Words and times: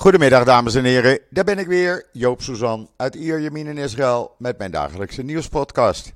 Goedemiddag 0.00 0.44
dames 0.44 0.74
en 0.74 0.84
heren, 0.84 1.18
daar 1.30 1.44
ben 1.44 1.58
ik 1.58 1.66
weer, 1.66 2.06
Joop 2.12 2.42
Suzan 2.42 2.90
uit 2.96 3.14
Ierjemien 3.14 3.66
in 3.66 3.78
Israël 3.78 4.34
met 4.38 4.58
mijn 4.58 4.70
dagelijkse 4.70 5.22
nieuwspodcast. 5.22 6.12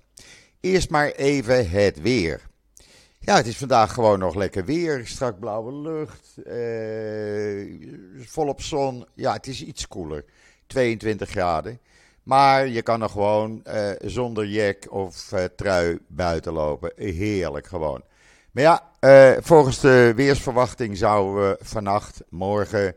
Eerst 0.60 0.90
maar 0.90 1.10
even 1.10 1.70
het 1.70 2.00
weer. 2.00 2.40
Ja, 3.18 3.36
het 3.36 3.46
is 3.46 3.56
vandaag 3.56 3.92
gewoon 3.92 4.18
nog 4.18 4.34
lekker 4.34 4.64
weer, 4.64 5.06
strak 5.06 5.38
blauwe 5.38 5.72
lucht, 5.72 6.36
eh, 6.36 8.26
volop 8.26 8.62
zon. 8.62 9.06
Ja, 9.14 9.32
het 9.32 9.46
is 9.46 9.64
iets 9.64 9.88
koeler, 9.88 10.24
22 10.66 11.28
graden. 11.28 11.80
Maar 12.22 12.68
je 12.68 12.82
kan 12.82 12.98
nog 12.98 13.12
gewoon 13.12 13.64
eh, 13.64 13.90
zonder 14.04 14.46
jack 14.46 14.92
of 14.92 15.32
eh, 15.32 15.44
trui 15.56 15.98
buiten 16.06 16.52
lopen. 16.52 16.92
Heerlijk 16.96 17.66
gewoon. 17.66 18.02
Maar 18.50 18.62
ja, 18.62 18.82
eh, 19.00 19.42
volgens 19.42 19.80
de 19.80 20.12
weersverwachting 20.16 20.96
zouden 20.96 21.48
we 21.48 21.58
vannacht, 21.60 22.22
morgen 22.28 22.94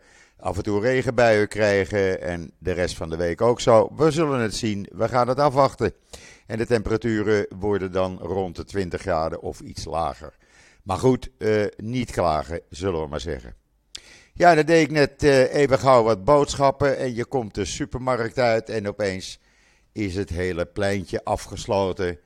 af 0.47 0.57
en 0.57 0.63
toe 0.63 0.81
regenbuien 0.81 1.47
krijgen 1.47 2.21
en 2.21 2.51
de 2.59 2.71
rest 2.71 2.95
van 2.95 3.09
de 3.09 3.17
week 3.17 3.41
ook 3.41 3.61
zo. 3.61 3.89
We 3.95 4.11
zullen 4.11 4.39
het 4.39 4.55
zien, 4.55 4.87
we 4.91 5.07
gaan 5.07 5.27
het 5.27 5.39
afwachten. 5.39 5.93
En 6.45 6.57
de 6.57 6.65
temperaturen 6.65 7.47
worden 7.59 7.91
dan 7.91 8.17
rond 8.17 8.55
de 8.55 8.63
20 8.63 9.01
graden 9.01 9.41
of 9.41 9.59
iets 9.59 9.85
lager. 9.85 10.37
Maar 10.83 10.97
goed, 10.97 11.29
eh, 11.37 11.65
niet 11.77 12.11
klagen, 12.11 12.61
zullen 12.69 13.01
we 13.01 13.07
maar 13.07 13.19
zeggen. 13.19 13.55
Ja, 14.33 14.55
dan 14.55 14.65
deed 14.65 14.83
ik 14.83 14.91
net 14.91 15.23
eh, 15.23 15.53
even 15.53 15.79
gauw 15.79 16.03
wat 16.03 16.23
boodschappen 16.23 16.97
en 16.97 17.15
je 17.15 17.25
komt 17.25 17.55
de 17.55 17.65
supermarkt 17.65 18.39
uit 18.39 18.69
en 18.69 18.87
opeens 18.87 19.39
is 19.91 20.15
het 20.15 20.29
hele 20.29 20.65
pleintje 20.65 21.23
afgesloten. 21.23 22.19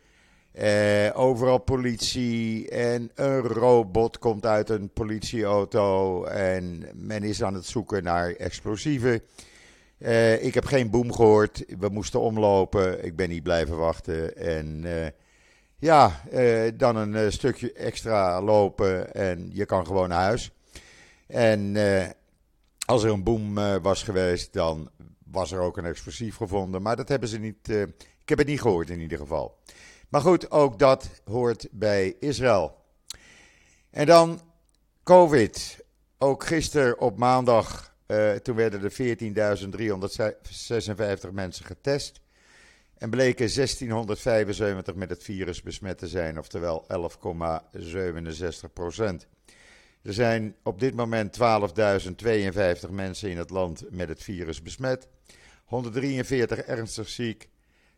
Eh, 0.51 1.09
overal 1.13 1.57
politie 1.57 2.69
en 2.69 3.11
een 3.15 3.41
robot 3.41 4.19
komt 4.19 4.45
uit 4.45 4.69
een 4.69 4.89
politieauto 4.89 6.23
en 6.23 6.89
men 6.93 7.23
is 7.23 7.43
aan 7.43 7.53
het 7.53 7.65
zoeken 7.65 8.03
naar 8.03 8.31
explosieven. 8.31 9.21
Eh, 9.97 10.43
ik 10.43 10.53
heb 10.53 10.65
geen 10.65 10.89
boom 10.89 11.13
gehoord, 11.13 11.63
we 11.79 11.89
moesten 11.89 12.19
omlopen, 12.19 13.05
ik 13.05 13.15
ben 13.15 13.29
niet 13.29 13.43
blijven 13.43 13.77
wachten 13.77 14.37
en 14.37 14.81
eh, 14.85 15.07
ja, 15.77 16.21
dan 16.77 16.95
een 16.95 17.31
stukje 17.31 17.73
extra 17.73 18.41
lopen 18.41 19.13
en 19.13 19.49
je 19.53 19.65
kan 19.65 19.85
gewoon 19.85 20.09
naar 20.09 20.23
huis. 20.23 20.51
En 21.27 21.75
als 22.85 23.03
er 23.03 23.11
een 23.11 23.23
boom 23.23 23.57
eh, 23.57 23.75
was 23.81 24.03
geweest, 24.03 24.53
dan 24.53 24.89
was 25.31 25.51
er 25.51 25.59
ook 25.59 25.77
een 25.77 25.85
explosief 25.85 26.35
gevonden. 26.35 26.81
Maar 26.81 26.95
dat 26.95 27.09
hebben 27.09 27.29
ze 27.29 27.39
niet. 27.39 27.69
ik 28.21 28.29
heb 28.29 28.37
het 28.37 28.47
niet 28.47 28.61
gehoord 28.61 28.89
in 28.89 28.99
ieder 28.99 29.17
geval. 29.17 29.57
Maar 30.11 30.21
goed, 30.21 30.51
ook 30.51 30.79
dat 30.79 31.09
hoort 31.25 31.67
bij 31.71 32.15
Israël. 32.19 32.75
En 33.89 34.05
dan 34.05 34.41
COVID. 35.03 35.85
Ook 36.17 36.45
gisteren 36.45 36.99
op 36.99 37.17
maandag, 37.17 37.95
eh, 38.05 38.31
toen 38.31 38.55
werden 38.55 38.83
er 38.83 38.91
14.356 38.91 41.31
mensen 41.31 41.65
getest. 41.65 42.21
En 42.97 43.09
bleken 43.09 43.49
1675 43.49 44.95
met 44.95 45.09
het 45.09 45.23
virus 45.23 45.61
besmet 45.61 45.97
te 45.97 46.07
zijn, 46.07 46.39
oftewel 46.39 46.85
11,67 46.87 48.73
procent. 48.73 49.27
Er 50.01 50.13
zijn 50.13 50.55
op 50.63 50.79
dit 50.79 50.95
moment 50.95 51.33
12.052 51.33 52.89
mensen 52.89 53.29
in 53.29 53.37
het 53.37 53.49
land 53.49 53.83
met 53.89 54.07
het 54.07 54.23
virus 54.23 54.61
besmet. 54.61 55.07
143 55.65 56.59
ernstig 56.59 57.09
ziek. 57.09 57.49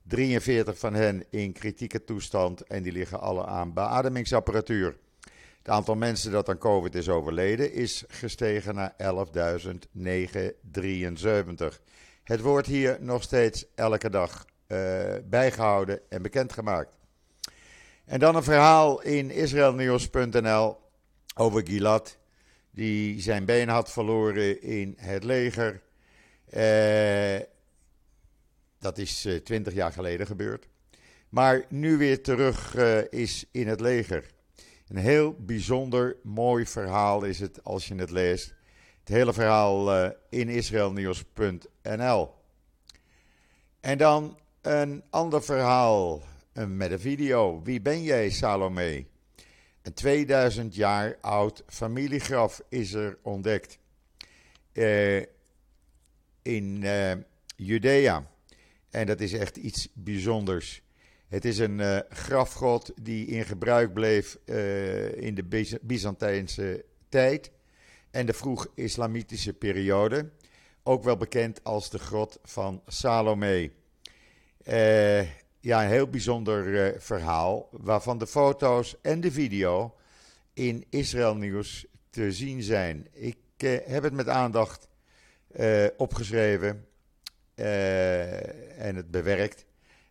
43 0.07 0.79
van 0.79 0.93
hen 0.93 1.23
in 1.29 1.51
kritieke 1.51 2.03
toestand 2.03 2.61
en 2.61 2.83
die 2.83 2.91
liggen 2.91 3.19
alle 3.19 3.45
aan 3.45 3.73
beademingsapparatuur. 3.73 4.97
Het 5.57 5.69
aantal 5.69 5.95
mensen 5.95 6.31
dat 6.31 6.49
aan 6.49 6.57
COVID 6.57 6.95
is 6.95 7.09
overleden 7.09 7.73
is 7.73 8.03
gestegen 8.07 8.75
naar 8.75 8.93
11.973. 8.97 8.99
Het 12.23 12.41
wordt 12.41 12.67
hier 12.67 12.97
nog 12.99 13.23
steeds 13.23 13.65
elke 13.75 14.09
dag 14.09 14.45
eh, 14.67 15.03
bijgehouden 15.25 15.99
en 16.09 16.21
bekendgemaakt. 16.21 16.91
En 18.05 18.19
dan 18.19 18.35
een 18.35 18.43
verhaal 18.43 19.01
in 19.01 19.31
israelnieuws.nl 19.31 20.77
over 21.35 21.67
Gilad, 21.67 22.17
die 22.71 23.21
zijn 23.21 23.45
been 23.45 23.69
had 23.69 23.91
verloren 23.91 24.61
in 24.61 24.93
het 24.97 25.23
leger. 25.23 25.81
Eh, 26.49 27.52
dat 28.83 28.97
is 28.97 29.25
eh, 29.25 29.35
twintig 29.35 29.73
jaar 29.73 29.91
geleden 29.91 30.27
gebeurd. 30.27 30.67
Maar 31.29 31.65
nu 31.69 31.97
weer 31.97 32.23
terug 32.23 32.75
eh, 32.75 33.11
is 33.11 33.45
in 33.51 33.67
het 33.67 33.79
leger. 33.79 34.31
Een 34.87 34.97
heel 34.97 35.35
bijzonder 35.39 36.15
mooi 36.23 36.65
verhaal 36.65 37.23
is 37.23 37.39
het 37.39 37.63
als 37.63 37.87
je 37.87 37.95
het 37.95 38.09
leest. 38.09 38.53
Het 38.99 39.07
hele 39.07 39.33
verhaal 39.33 39.93
eh, 39.93 40.09
in 40.29 40.49
israelnieuws.nl. 40.49 42.31
En 43.79 43.97
dan 43.97 44.39
een 44.61 45.03
ander 45.09 45.43
verhaal 45.43 46.21
met 46.67 46.91
een 46.91 46.99
video. 46.99 47.61
Wie 47.63 47.81
ben 47.81 48.03
jij, 48.03 48.29
Salome? 48.29 49.05
Een 49.81 49.93
2000 49.93 50.75
jaar 50.75 51.17
oud 51.21 51.63
familiegraf 51.67 52.61
is 52.69 52.93
er 52.93 53.17
ontdekt. 53.21 53.79
In 56.41 56.85
Judea. 57.55 58.32
En 58.93 59.05
dat 59.05 59.19
is 59.21 59.33
echt 59.33 59.57
iets 59.57 59.87
bijzonders. 59.93 60.81
Het 61.27 61.45
is 61.45 61.57
een 61.57 61.79
eh, 61.79 61.99
grafgod 62.09 62.91
die 63.01 63.25
in 63.27 63.45
gebruik 63.45 63.93
bleef 63.93 64.37
eh, 64.45 65.21
in 65.21 65.35
de 65.35 65.43
Byz- 65.43 65.75
Byzantijnse 65.81 66.85
tijd 67.09 67.51
en 68.11 68.25
de 68.25 68.33
vroeg-islamitische 68.33 69.53
periode. 69.53 70.29
Ook 70.83 71.03
wel 71.03 71.17
bekend 71.17 71.63
als 71.63 71.89
de 71.89 71.99
grot 71.99 72.39
van 72.43 72.81
Salome. 72.87 73.71
Eh, 74.63 75.21
ja, 75.59 75.83
een 75.83 75.89
heel 75.89 76.09
bijzonder 76.09 76.93
verhaal, 77.01 77.69
waarvan 77.71 78.17
de 78.17 78.27
foto's 78.27 78.95
en 79.01 79.21
de 79.21 79.31
video 79.31 79.95
in 80.53 80.85
Israël 80.89 81.35
Nieuws 81.35 81.85
te 82.09 82.31
zien 82.31 82.63
zijn. 82.63 83.07
Ik 83.11 83.37
heb 83.85 84.03
het 84.03 84.13
met 84.13 84.27
aandacht 84.27 84.87
opgeschreven 85.97 86.85
eh, 87.55 88.87
en 88.87 88.95
het 88.95 89.11
bewerkt. 89.11 89.65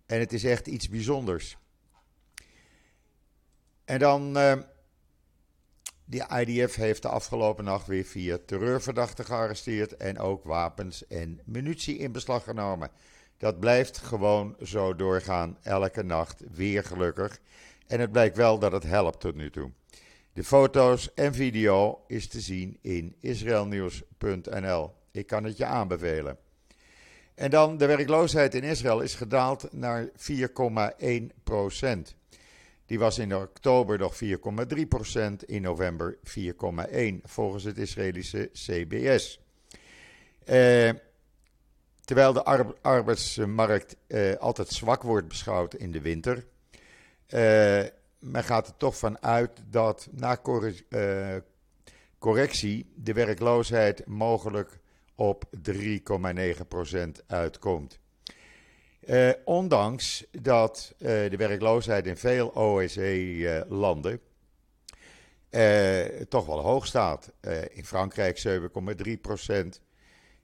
En 0.06 0.20
het 0.20 0.32
is 0.32 0.44
echt 0.44 0.66
iets 0.66 0.88
bijzonders. 0.88 1.56
En 3.84 3.98
dan, 3.98 4.36
eh, 4.36 4.56
de 6.04 6.44
IDF 6.46 6.74
heeft 6.74 7.02
de 7.02 7.08
afgelopen 7.08 7.64
nacht 7.64 7.86
weer 7.86 8.04
vier 8.04 8.44
terreurverdachten 8.44 9.24
gearresteerd 9.24 9.96
en 9.96 10.18
ook 10.18 10.44
wapens 10.44 11.06
en 11.06 11.40
munitie 11.44 11.98
in 11.98 12.12
beslag 12.12 12.44
genomen. 12.44 12.90
Dat 13.36 13.60
blijft 13.60 13.98
gewoon 13.98 14.56
zo 14.62 14.96
doorgaan, 14.96 15.58
elke 15.62 16.02
nacht, 16.02 16.42
weer 16.50 16.84
gelukkig. 16.84 17.40
En 17.86 18.00
het 18.00 18.12
blijkt 18.12 18.36
wel 18.36 18.58
dat 18.58 18.72
het 18.72 18.82
helpt 18.82 19.20
tot 19.20 19.34
nu 19.34 19.50
toe. 19.50 19.70
De 20.32 20.44
foto's 20.44 21.14
en 21.14 21.34
video 21.34 22.04
is 22.06 22.28
te 22.28 22.40
zien 22.40 22.78
in 22.80 23.16
israelnieuws.nl. 23.20 24.94
Ik 25.10 25.26
kan 25.26 25.44
het 25.44 25.56
je 25.56 25.64
aanbevelen. 25.64 26.38
En 27.34 27.50
dan 27.50 27.76
de 27.76 27.86
werkloosheid 27.86 28.54
in 28.54 28.62
Israël 28.62 29.00
is 29.00 29.14
gedaald 29.14 29.72
naar 29.72 30.08
4,1 30.16 31.32
procent. 31.42 32.14
Die 32.86 32.98
was 32.98 33.18
in 33.18 33.36
oktober 33.36 33.98
nog 33.98 34.18
4,3 34.24 34.86
procent, 34.88 35.44
in 35.48 35.62
november 35.62 36.18
4,1 36.24 37.20
volgens 37.22 37.64
het 37.64 37.78
Israëlische 37.78 38.50
CBS. 38.52 39.40
Eh, 40.44 40.90
terwijl 42.04 42.32
de 42.32 42.44
ar- 42.44 42.74
arbeidsmarkt 42.80 43.96
eh, 44.06 44.36
altijd 44.36 44.68
zwak 44.68 45.02
wordt 45.02 45.28
beschouwd 45.28 45.74
in 45.74 45.90
de 45.92 46.00
winter, 46.00 46.46
eh, 47.26 47.84
men 48.18 48.44
gaat 48.44 48.66
er 48.66 48.76
toch 48.76 48.98
van 48.98 49.22
uit 49.22 49.50
dat 49.70 50.08
na 50.10 50.40
eh, 50.88 51.36
correctie 52.18 52.92
de 52.94 53.12
werkloosheid 53.12 54.06
mogelijk 54.06 54.78
op 55.14 55.44
3,9% 55.70 57.26
uitkomt. 57.26 58.00
Eh, 59.00 59.30
ondanks 59.44 60.24
dat 60.30 60.94
eh, 60.98 61.08
de 61.08 61.36
werkloosheid 61.36 62.06
in 62.06 62.16
veel 62.16 62.48
OSCE-landen 62.48 64.20
eh, 65.50 66.04
toch 66.28 66.46
wel 66.46 66.60
hoog 66.60 66.86
staat. 66.86 67.32
In 67.70 67.84
Frankrijk 67.84 68.38
7,3%. 68.38 69.80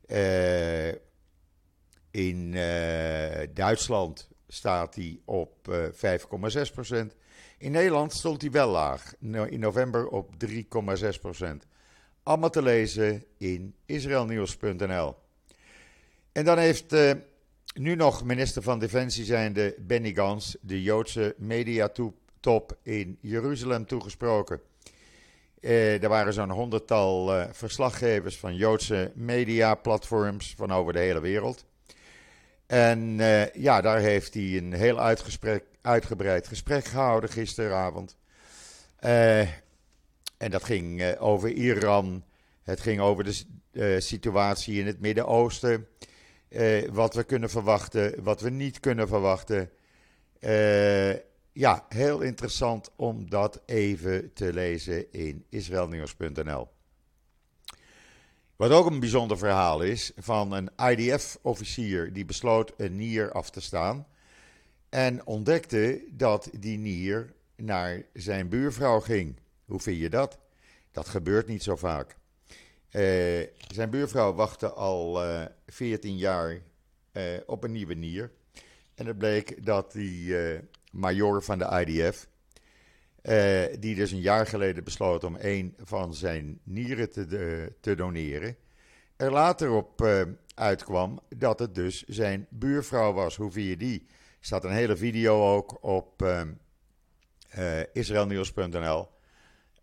Eh, 0.07 0.89
in 2.11 2.53
Duitsland 3.55 4.29
staat 4.49 4.95
die 4.95 5.23
op 5.25 5.69
eh 5.69 5.85
5,6%. 5.93 7.17
In 7.59 7.73
Nederland 7.73 8.13
stond 8.13 8.41
hij 8.41 8.51
wel 8.51 8.71
laag. 8.71 9.15
In 9.21 9.61
november 9.61 10.09
op 10.09 10.35
3,6%. 10.47 11.68
Allemaal 12.29 12.51
te 12.51 12.63
lezen 12.63 13.25
in 13.39 13.75
israelnieuws.nl. 13.87 15.15
En 16.33 16.45
dan 16.45 16.59
heeft 16.59 16.93
eh, 16.93 17.13
nu 17.75 17.95
nog 17.95 18.25
minister 18.25 18.63
van 18.63 18.79
Defensie 18.79 19.25
zijnde 19.25 19.75
Benny 19.79 20.15
Gans 20.15 20.57
de 20.61 20.83
Joodse 20.83 21.35
mediatop 21.39 22.77
in 22.83 23.19
Jeruzalem 23.21 23.87
toegesproken. 23.87 24.61
Uh, 25.61 26.03
er 26.03 26.09
waren 26.09 26.33
zo'n 26.33 26.51
honderdtal 26.51 27.37
uh, 27.37 27.45
verslaggevers 27.51 28.39
van 28.39 28.57
Joodse 28.57 29.13
mediaplatforms 29.15 30.55
van 30.57 30.73
over 30.73 30.93
de 30.93 30.99
hele 30.99 31.21
wereld. 31.21 31.65
En 32.67 33.17
ja, 33.53 33.81
daar 33.81 34.01
heeft 34.01 34.35
hij 34.35 34.57
een 34.57 34.73
heel 34.73 35.01
uitgebreid 35.81 36.47
gesprek 36.47 36.85
gehouden 36.85 37.31
gisteravond. 37.31 38.17
En 40.39 40.51
dat 40.51 40.65
ging 40.65 41.17
over 41.19 41.51
Iran. 41.51 42.25
Het 42.63 42.81
ging 42.81 43.01
over 43.01 43.25
de 43.25 44.01
situatie 44.01 44.81
in 44.81 44.87
het 44.87 45.01
Midden-Oosten. 45.01 45.87
wat 46.93 47.15
we 47.15 47.25
kunnen 47.25 47.51
verwachten, 47.51 48.23
wat 48.23 48.41
we 48.41 48.51
niet 48.51 48.81
kunnen 48.81 49.09
verwachten. 49.09 49.71
Ja, 51.53 51.87
heel 51.89 52.21
interessant 52.21 52.91
om 52.97 53.31
dat 53.31 53.63
even 53.67 54.33
te 54.33 54.53
lezen 54.53 55.13
in 55.13 55.45
israelnieuws.nl. 55.49 56.69
Wat 58.57 58.71
ook 58.71 58.87
een 58.87 59.01
bijzonder 59.01 59.39
verhaal 59.39 59.83
is 59.83 60.13
van 60.17 60.53
een 60.53 60.71
IDF-officier 60.77 62.13
die 62.13 62.25
besloot 62.25 62.73
een 62.77 62.97
nier 62.97 63.33
af 63.33 63.51
te 63.51 63.61
staan 63.61 64.07
en 64.89 65.27
ontdekte 65.27 66.05
dat 66.11 66.51
die 66.59 66.79
nier 66.79 67.33
naar 67.57 68.03
zijn 68.13 68.49
buurvrouw 68.49 69.01
ging. 69.01 69.37
Hoe 69.69 69.81
vind 69.81 70.01
je 70.01 70.11
dat? 70.11 70.39
Dat 70.91 71.09
gebeurt 71.09 71.47
niet 71.47 71.63
zo 71.63 71.77
vaak. 71.77 72.17
Uh, 72.91 73.47
zijn 73.69 73.91
buurvrouw 73.91 74.35
wachtte 74.35 74.73
al 74.73 75.25
uh, 75.25 75.43
eh, 75.43 75.51
14 75.67 76.17
jaar 76.17 76.61
uh, 77.13 77.23
op 77.47 77.65
een 77.65 77.73
nieuwe 77.73 77.95
nier. 77.95 78.33
En 78.95 79.07
het 79.07 79.19
bleek 79.19 79.65
dat 79.65 79.93
die 79.93 80.37
major 80.93 81.43
van 81.43 81.59
de 81.59 81.85
IDF. 81.87 82.29
Eh, 83.23 83.81
die 83.81 83.95
dus 83.95 84.11
een 84.11 84.21
jaar 84.21 84.47
geleden 84.47 84.85
besloot 84.85 85.25
om 85.25 85.37
een 85.41 85.75
van 85.79 86.15
zijn 86.15 86.61
nieren 86.63 87.11
te, 87.11 87.73
te 87.81 87.95
doneren. 87.95 88.57
Er 89.17 89.33
later 89.33 89.71
op 89.71 90.07
uitkwam 90.55 91.21
dat 91.37 91.59
het 91.59 91.75
dus 91.75 92.05
zijn 92.05 92.47
buurvrouw 92.51 93.13
was. 93.13 93.37
Hoe 93.37 93.51
vind 93.51 93.69
je 93.69 93.77
die? 93.77 94.07
Er 94.09 94.47
staat 94.47 94.65
een 94.65 94.71
hele 94.71 94.97
video 94.97 95.55
ook 95.55 95.85
op 95.85 96.25
israelnieuws.nl. 97.93 99.09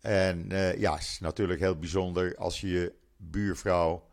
En 0.06 0.46
ja, 0.78 0.92
het 0.92 1.02
is 1.02 1.18
natuurlijk 1.20 1.60
heel 1.60 1.78
bijzonder 1.78 2.36
als 2.36 2.60
je 2.60 2.68
je 2.68 2.92
buurvrouw 3.16 4.08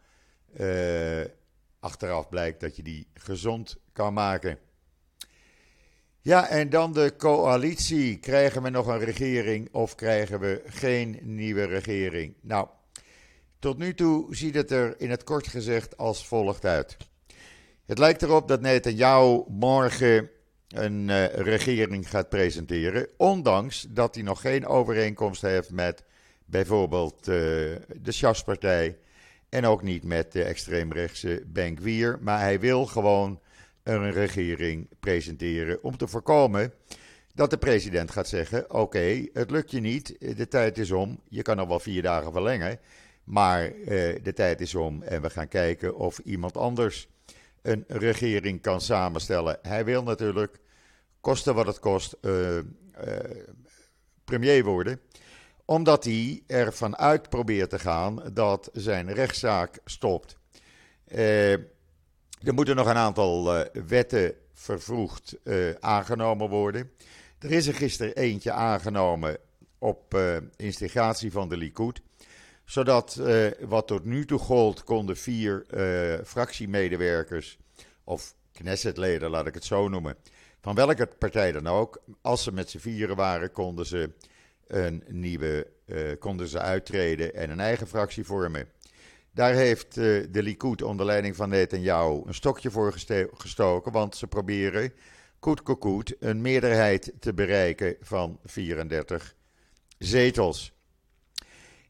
achteraf 1.79 2.29
blijkt 2.29 2.59
dat 2.59 2.75
je 2.75 2.83
die 2.83 3.07
gezond 3.13 3.77
kan 3.91 4.13
maken. 4.13 4.57
Ja, 6.21 6.49
en 6.49 6.69
dan 6.69 6.93
de 6.93 7.13
coalitie. 7.17 8.17
Krijgen 8.19 8.63
we 8.63 8.69
nog 8.69 8.87
een 8.87 8.99
regering 8.99 9.73
of 9.73 9.95
krijgen 9.95 10.39
we 10.39 10.61
geen 10.65 11.19
nieuwe 11.21 11.63
regering? 11.63 12.35
Nou, 12.41 12.67
tot 13.59 13.77
nu 13.77 13.93
toe 13.93 14.35
ziet 14.35 14.55
het 14.55 14.71
er 14.71 14.99
in 14.99 15.09
het 15.09 15.23
kort 15.23 15.47
gezegd 15.47 15.97
als 15.97 16.27
volgt 16.27 16.65
uit. 16.65 16.97
Het 17.85 17.97
lijkt 17.97 18.21
erop 18.21 18.47
dat 18.47 18.61
Netanyahu 18.61 19.43
morgen 19.47 20.29
een 20.73 21.09
uh, 21.09 21.25
regering 21.25 22.09
gaat 22.09 22.29
presenteren, 22.29 23.07
ondanks 23.17 23.87
dat 23.89 24.15
hij 24.15 24.23
nog 24.23 24.41
geen 24.41 24.65
overeenkomst 24.65 25.41
heeft 25.41 25.71
met 25.71 26.03
bijvoorbeeld 26.45 27.19
uh, 27.19 27.35
de 28.01 28.11
Shas-partij 28.11 28.97
en 29.49 29.65
ook 29.65 29.83
niet 29.83 30.03
met 30.03 30.31
de 30.31 30.43
extreemrechtse 30.43 31.43
Benkwier, 31.47 32.17
maar 32.21 32.39
hij 32.39 32.59
wil 32.59 32.85
gewoon 32.85 33.39
een 33.83 34.11
regering 34.11 34.87
presenteren 34.99 35.83
om 35.83 35.97
te 35.97 36.07
voorkomen 36.07 36.73
dat 37.33 37.49
de 37.49 37.57
president 37.57 38.11
gaat 38.11 38.27
zeggen: 38.27 38.73
Oké, 38.73 39.27
het 39.33 39.51
lukt 39.51 39.71
je 39.71 39.79
niet, 39.79 40.15
de 40.37 40.47
tijd 40.47 40.77
is 40.77 40.91
om, 40.91 41.19
je 41.29 41.41
kan 41.41 41.57
nog 41.57 41.67
wel 41.67 41.79
vier 41.79 42.01
dagen 42.01 42.31
verlengen, 42.31 42.79
maar 43.23 43.63
eh, 43.63 44.23
de 44.23 44.33
tijd 44.33 44.61
is 44.61 44.75
om 44.75 45.01
en 45.01 45.21
we 45.21 45.29
gaan 45.29 45.47
kijken 45.47 45.95
of 45.95 46.19
iemand 46.19 46.57
anders 46.57 47.07
een 47.63 47.83
regering 47.87 48.61
kan 48.61 48.81
samenstellen. 48.81 49.59
Hij 49.61 49.85
wil 49.85 50.03
natuurlijk, 50.03 50.59
koste 51.21 51.53
wat 51.53 51.67
het 51.67 51.79
kost, 51.79 52.15
uh, 52.21 52.57
uh, 52.57 52.61
premier 54.23 54.63
worden, 54.63 54.99
omdat 55.65 56.03
hij 56.03 56.43
ervan 56.47 56.97
uit 56.97 57.29
probeert 57.29 57.69
te 57.69 57.79
gaan 57.79 58.23
dat 58.33 58.69
zijn 58.73 59.13
rechtszaak 59.13 59.79
stopt. 59.85 60.37
Uh, 61.07 61.51
er 61.51 62.53
moeten 62.53 62.75
nog 62.75 62.87
een 62.87 62.95
aantal 62.95 63.65
wetten 63.87 64.35
vervroegd 64.53 65.35
aangenomen 65.79 66.49
worden. 66.49 66.91
Er 67.39 67.51
is 67.51 67.67
er 67.67 67.73
gisteren 67.73 68.15
eentje 68.15 68.51
aangenomen 68.51 69.37
op 69.77 70.17
instigatie 70.55 71.31
van 71.31 71.49
de 71.49 71.57
Likud. 71.57 72.01
Zodat 72.65 73.21
wat 73.59 73.87
tot 73.87 74.05
nu 74.05 74.25
toe 74.25 74.39
gold, 74.39 74.83
konden 74.83 75.17
vier 75.17 75.65
fractiemedewerkers, 76.25 77.57
of 78.03 78.35
Knessetleden, 78.51 79.29
laat 79.29 79.47
ik 79.47 79.53
het 79.53 79.65
zo 79.65 79.89
noemen, 79.89 80.15
van 80.61 80.75
welke 80.75 81.05
partij 81.17 81.51
dan 81.51 81.67
ook, 81.67 82.03
als 82.21 82.43
ze 82.43 82.51
met 82.51 82.69
z'n 82.69 82.77
vieren 82.77 83.15
waren, 83.15 83.51
konden 83.51 83.85
ze 83.85 84.09
een 84.67 85.03
nieuwe, 85.07 85.67
konden 86.19 86.47
ze 86.47 86.59
uittreden 86.59 87.33
en 87.33 87.49
een 87.49 87.59
eigen 87.59 87.87
fractie 87.87 88.25
vormen. 88.25 88.67
Daar 89.31 89.53
heeft 89.53 89.93
de 89.93 90.27
Likud 90.31 90.81
onder 90.81 91.05
leiding 91.05 91.35
van 91.35 91.49
Netanyahu 91.49 92.21
een 92.25 92.33
stokje 92.33 92.71
voor 92.71 92.93
gestoken, 93.33 93.91
want 93.91 94.15
ze 94.15 94.27
proberen 94.27 94.93
koet 95.39 95.63
koet 95.63 96.15
een 96.19 96.41
meerderheid 96.41 97.13
te 97.19 97.33
bereiken 97.33 97.95
van 98.01 98.39
34 98.43 99.35
zetels. 99.97 100.72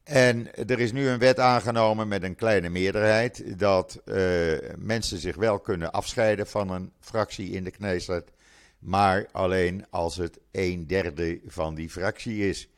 En 0.04 0.54
er 0.54 0.80
is 0.80 0.92
nu 0.92 1.08
een 1.08 1.18
wet 1.18 1.38
aangenomen 1.38 2.08
met 2.08 2.22
een 2.22 2.34
kleine 2.34 2.68
meerderheid 2.68 3.58
dat 3.58 4.00
uh, 4.04 4.52
mensen 4.76 5.18
zich 5.18 5.36
wel 5.36 5.58
kunnen 5.58 5.92
afscheiden 5.92 6.46
van 6.46 6.70
een 6.70 6.92
fractie 7.00 7.50
in 7.50 7.64
de 7.64 7.70
Knesset, 7.70 8.32
maar 8.78 9.26
alleen 9.32 9.86
als 9.90 10.16
het 10.16 10.38
een 10.52 10.86
derde 10.86 11.40
van 11.46 11.74
die 11.74 11.90
fractie 11.90 12.48
is. 12.48 12.68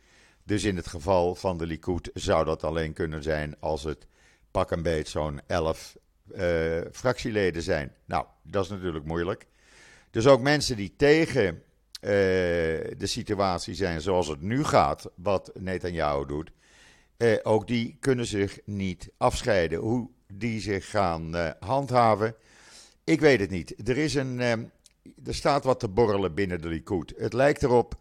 Dus 0.44 0.64
in 0.64 0.76
het 0.76 0.86
geval 0.86 1.34
van 1.34 1.58
de 1.58 1.66
Likud 1.66 2.10
zou 2.14 2.44
dat 2.44 2.64
alleen 2.64 2.92
kunnen 2.92 3.22
zijn 3.22 3.56
als 3.60 3.84
het 3.84 4.06
pak 4.50 4.70
een 4.70 4.82
beet 4.82 5.08
zo'n 5.08 5.40
11 5.46 5.96
uh, 6.34 6.78
eh, 6.78 6.86
fractieleden 6.92 7.62
zijn. 7.62 7.92
Nou, 8.04 8.26
dat 8.42 8.64
is 8.64 8.70
natuurlijk 8.70 9.04
moeilijk. 9.04 9.46
Dus 10.10 10.26
ook 10.26 10.40
mensen 10.40 10.76
die 10.76 10.94
tegen 10.96 11.54
uh, 11.54 11.60
de 12.00 12.96
situatie 13.06 13.74
zijn 13.74 14.00
zoals 14.00 14.28
het 14.28 14.40
nu 14.40 14.64
gaat, 14.64 15.10
wat 15.14 15.50
Netanyahu 15.54 16.26
doet, 16.26 16.50
uh, 17.18 17.36
ook 17.42 17.66
die 17.66 17.96
kunnen 18.00 18.26
zich 18.26 18.58
niet 18.64 19.10
afscheiden. 19.16 19.78
Hoe 19.78 20.10
die 20.32 20.60
zich 20.60 20.90
gaan 20.90 21.54
handhaven, 21.60 22.34
ik 23.04 23.20
weet 23.20 23.40
het 23.40 23.50
niet. 23.50 23.88
Er, 23.88 23.96
is 23.96 24.14
een, 24.14 24.40
er 24.40 25.34
staat 25.34 25.64
wat 25.64 25.80
te 25.80 25.88
borrelen 25.88 26.34
binnen 26.34 26.60
de 26.60 26.68
Likud. 26.68 27.14
Het 27.16 27.32
lijkt 27.32 27.62
erop 27.62 28.00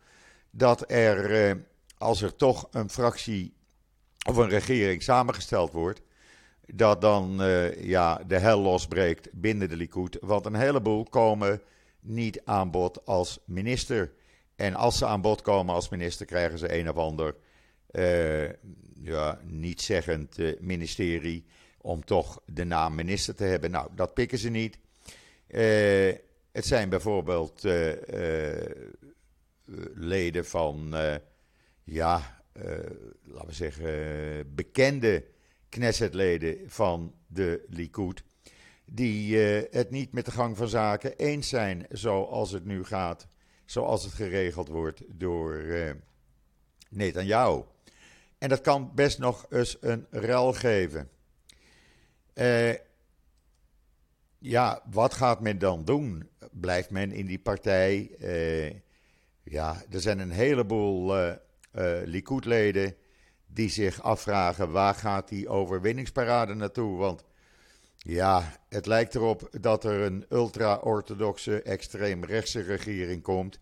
dat 0.52 0.92
er, 0.92 1.58
als 1.98 2.22
er 2.22 2.36
toch 2.36 2.68
een 2.72 2.90
fractie 2.90 3.54
of 4.28 4.38
een 4.38 4.50
regering 4.50 5.04
samengesteld 5.04 5.72
wordt, 5.72 6.02
dat 6.74 7.02
dan 7.02 7.42
uh, 7.42 7.84
ja, 7.84 8.22
de 8.28 8.38
hel 8.38 8.60
losbreekt 8.60 9.30
binnen 9.32 9.70
de 9.70 9.76
Likud. 9.76 10.18
Want 10.22 10.46
een 10.46 10.56
heleboel 10.56 11.04
komen 11.04 11.62
niet 12.00 12.42
aan 12.46 12.72
bod 12.72 13.06
als 13.06 13.40
minister. 13.46 14.12
En 14.56 14.76
als 14.76 14.98
ze 14.98 15.06
aan 15.06 15.22
bod 15.22 15.42
komen 15.42 15.76
als 15.76 15.90
minister, 15.90 16.26
krijgen 16.26 16.60
ze 16.60 16.78
een 16.78 16.90
of 16.90 16.96
ander 16.96 17.36
uh, 17.98 18.50
ja, 18.94 19.40
niet 19.44 19.82
zeggend 19.82 20.40
uh, 20.40 20.60
ministerie 20.60 21.46
om 21.82 22.06
toch 22.06 22.42
de 22.46 22.64
naam 22.64 22.96
minister 22.96 23.36
te 23.36 23.44
hebben. 23.44 23.72
Nou, 23.72 23.90
dat 23.96 24.14
pikken 24.14 24.38
ze 24.38 24.50
niet. 24.50 24.78
het 26.52 26.66
zijn 26.66 26.90
bijvoorbeeld 26.90 27.64
leden 29.94 30.46
van, 30.46 30.94
ja, 31.84 32.42
laten 33.24 33.48
we 33.48 33.54
zeggen, 33.54 34.56
bekende 34.56 35.26
Knessetleden 35.70 36.58
van 36.68 37.14
de 37.28 37.66
Likud. 37.68 38.24
Die 38.86 39.38
het 39.72 39.92
niet 39.92 40.12
met 40.12 40.26
de 40.26 40.32
gang 40.32 40.58
van 40.58 40.68
zaken 40.68 41.18
eens 41.18 41.50
zijn 41.50 41.86
zoals 41.90 42.52
het 42.52 42.66
nu 42.66 42.84
gaat. 42.84 43.28
Zoals 43.66 44.04
het 44.04 44.14
geregeld 44.14 44.68
wordt 44.68 45.02
door 45.08 45.54
uh, 45.54 45.92
Netanyahu. 46.90 47.64
En 48.38 48.50
dat 48.50 48.62
kan 48.62 48.92
best 48.96 49.20
nog 49.20 49.46
eens 49.50 49.78
een 49.82 50.08
rel 50.10 50.54
geven. 50.54 51.10
Uh, 52.34 52.74
ja, 54.38 54.82
wat 54.92 55.14
gaat 55.14 55.42
men 55.42 55.60
dan 55.60 55.86
doen? 55.86 56.30
Blijft 56.52 56.90
men 56.90 57.12
in 57.12 57.26
die 57.26 57.40
partij? 57.40 58.12
ja, 59.44 59.84
er 59.90 60.02
zijn 60.02 60.20
een 60.20 60.32
heleboel 60.32 61.18
uh, 61.18 61.34
Likud-leden 62.04 62.96
die 63.48 63.70
zich 63.70 64.02
afvragen 64.02 64.72
waar 64.72 64.94
gaat 64.94 65.28
die 65.28 65.50
overwinningsparade 65.50 66.54
naartoe. 66.54 66.98
Want 66.98 67.24
ja, 67.98 68.52
het 68.70 68.86
lijkt 68.86 69.16
erop 69.16 69.50
dat 69.62 69.84
er 69.84 70.02
een 70.02 70.26
ultra-orthodoxe, 70.30 71.62
extreemrechtse 71.62 72.62
regering 72.62 73.22
komt. 73.22 73.60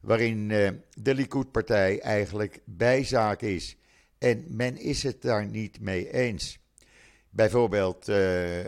Waarin 0.00 0.50
eh, 0.50 0.70
de 0.92 1.14
Likud-partij 1.14 2.00
eigenlijk 2.00 2.60
bijzaak 2.64 3.42
is. 3.42 3.76
En 4.18 4.44
men 4.48 4.76
is 4.76 5.02
het 5.02 5.22
daar 5.22 5.46
niet 5.46 5.80
mee 5.80 6.12
eens. 6.12 6.58
Bijvoorbeeld 7.30 8.08
uh, 8.08 8.64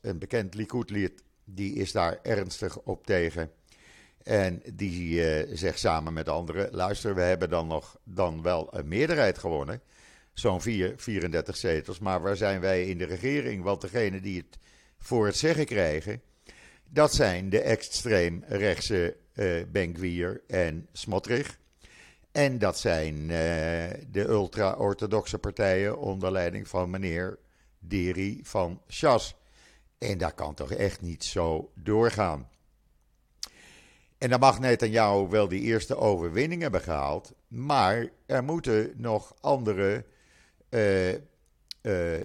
een 0.00 0.18
bekend 0.18 0.54
Likud-lid, 0.54 1.22
die 1.44 1.74
is 1.74 1.92
daar 1.92 2.18
ernstig 2.22 2.78
op 2.78 3.06
tegen. 3.06 3.50
En 4.22 4.62
die 4.74 5.44
uh, 5.46 5.56
zegt 5.56 5.78
samen 5.78 6.12
met 6.12 6.28
anderen: 6.28 6.74
luister, 6.74 7.14
we 7.14 7.20
hebben 7.20 7.50
dan 7.50 7.66
nog 7.66 7.98
dan 8.04 8.42
wel 8.42 8.68
een 8.70 8.88
meerderheid 8.88 9.38
gewonnen. 9.38 9.80
Zo'n 10.32 10.60
34 10.60 11.56
zetels. 11.56 11.98
Maar 11.98 12.20
waar 12.20 12.36
zijn 12.36 12.60
wij 12.60 12.86
in 12.86 12.98
de 12.98 13.04
regering? 13.04 13.62
Want 13.62 13.80
degene 13.80 14.20
die 14.20 14.36
het 14.36 14.58
voor 14.98 15.26
het 15.26 15.36
zeggen 15.36 15.66
krijgen, 15.66 16.22
dat 16.88 17.14
zijn 17.14 17.50
de 17.50 17.60
extreem 17.60 18.44
rechtse 18.46 19.16
uh, 19.34 19.62
Benkwier 19.72 20.42
en 20.46 20.88
Smotrich. 20.92 21.58
En 22.32 22.58
dat 22.58 22.78
zijn 22.78 23.14
uh, 23.14 23.28
de 24.10 24.24
ultra-orthodoxe 24.28 25.38
partijen 25.38 25.98
onder 25.98 26.32
leiding 26.32 26.68
van 26.68 26.90
meneer 26.90 27.38
Deri 27.78 28.40
van 28.42 28.82
Schas. 28.86 29.36
En 29.98 30.18
dat 30.18 30.34
kan 30.34 30.54
toch 30.54 30.72
echt 30.72 31.00
niet 31.00 31.24
zo 31.24 31.72
doorgaan. 31.74 32.48
En 34.18 34.30
dan 34.30 34.40
mag 34.40 34.60
Netanyahu 34.60 35.28
wel 35.28 35.48
die 35.48 35.60
eerste 35.60 35.96
overwinning 35.96 36.62
hebben 36.62 36.80
gehaald. 36.80 37.34
Maar 37.48 38.08
er 38.26 38.44
moeten 38.44 38.92
nog 38.96 39.34
andere 39.40 40.04
uh, 40.70 41.12
uh, 41.12 41.18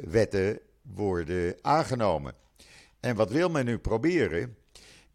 wetten 0.04 0.60
worden 0.82 1.56
aangenomen. 1.62 2.34
En 3.00 3.16
wat 3.16 3.32
wil 3.32 3.50
men 3.50 3.66
nu 3.66 3.78
proberen? 3.78 4.57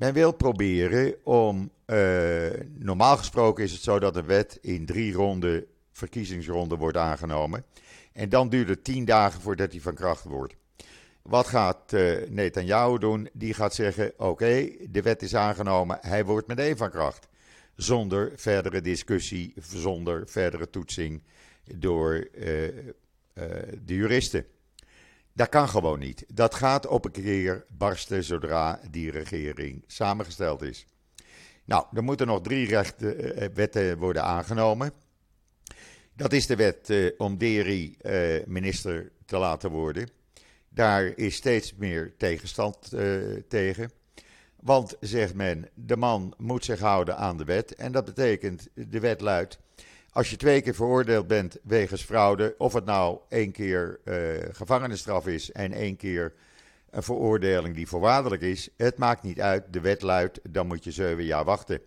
Men 0.03 0.13
wil 0.13 0.33
proberen 0.33 1.15
om. 1.25 1.71
Uh, 1.87 2.51
normaal 2.79 3.17
gesproken 3.17 3.65
is 3.65 3.73
het 3.73 3.83
zo 3.83 3.99
dat 3.99 4.17
een 4.17 4.27
wet 4.27 4.59
in 4.61 4.87
drie 4.87 5.13
ronden, 5.13 5.67
verkiezingsronden 5.93 6.79
wordt 6.79 6.97
aangenomen. 6.97 7.65
En 8.13 8.29
dan 8.29 8.49
duurt 8.49 8.69
het 8.69 8.85
tien 8.85 9.05
dagen 9.05 9.41
voordat 9.41 9.71
die 9.71 9.83
van 9.83 9.95
kracht 9.95 10.25
wordt. 10.25 10.55
Wat 11.23 11.47
gaat 11.47 11.93
uh, 11.93 12.17
Netanyahu 12.29 12.99
doen? 12.99 13.29
Die 13.33 13.55
gaat 13.55 13.75
zeggen: 13.75 14.13
Oké, 14.17 14.69
de 14.91 15.03
wet 15.03 15.23
is 15.23 15.35
aangenomen, 15.35 15.99
hij 16.01 16.25
wordt 16.25 16.47
meteen 16.47 16.77
van 16.77 16.91
kracht. 16.91 17.29
Zonder 17.75 18.33
verdere 18.37 18.81
discussie, 18.81 19.55
zonder 19.61 20.29
verdere 20.29 20.71
toetsing 20.71 21.23
door 21.77 22.29
uh, 22.35 22.45
de 23.85 23.95
juristen. 23.95 24.47
Dat 25.35 25.49
kan 25.49 25.69
gewoon 25.69 25.99
niet. 25.99 26.25
Dat 26.29 26.55
gaat 26.55 26.87
op 26.87 27.05
een 27.05 27.11
keer 27.11 27.65
barsten 27.69 28.25
zodra 28.25 28.81
die 28.91 29.11
regering 29.11 29.85
samengesteld 29.87 30.63
is. 30.63 30.87
Nou, 31.65 31.87
er 31.93 32.03
moeten 32.03 32.27
nog 32.27 32.41
drie 32.41 32.67
rechten, 32.67 33.55
wetten 33.55 33.99
worden 33.99 34.23
aangenomen. 34.23 34.93
Dat 36.17 36.33
is 36.33 36.47
de 36.47 36.57
wet 36.57 37.15
om 37.17 37.39
Deri 37.39 37.97
minister 38.47 39.13
te 39.25 39.39
laten 39.39 39.71
worden. 39.71 40.09
Daar 40.69 41.05
is 41.05 41.35
steeds 41.35 41.75
meer 41.75 42.15
tegenstand 42.17 42.93
tegen. 43.49 43.91
Want, 44.61 44.97
zegt 45.01 45.35
men, 45.35 45.69
de 45.75 45.97
man 45.97 46.35
moet 46.39 46.65
zich 46.65 46.81
houden 46.81 47.17
aan 47.17 47.37
de 47.37 47.45
wet. 47.45 47.75
En 47.75 47.93
dat 47.93 48.05
betekent, 48.05 48.69
de 48.75 49.01
wet 49.01 49.21
luidt, 49.21 49.59
als 50.13 50.31
je 50.31 50.37
twee 50.37 50.61
keer 50.61 50.75
veroordeeld 50.75 51.27
bent 51.27 51.59
wegens 51.63 52.03
fraude, 52.03 52.55
of 52.59 52.73
het 52.73 52.85
nou 52.85 53.19
één 53.29 53.53
keer 53.53 54.01
uh, 54.05 54.15
gevangenisstraf 54.53 55.27
is 55.27 55.53
en 55.53 55.73
één 55.73 55.97
keer 55.97 56.35
een 56.91 57.03
veroordeling 57.03 57.75
die 57.75 57.87
voorwaardelijk 57.87 58.43
is, 58.43 58.69
het 58.77 58.99
maakt 58.99 59.23
niet 59.23 59.41
uit, 59.41 59.73
de 59.73 59.81
wet 59.81 60.03
luidt, 60.03 60.41
dan 60.49 60.67
moet 60.67 60.85
je 60.85 60.91
zeven 60.91 61.25
jaar 61.25 61.45
wachten. 61.45 61.81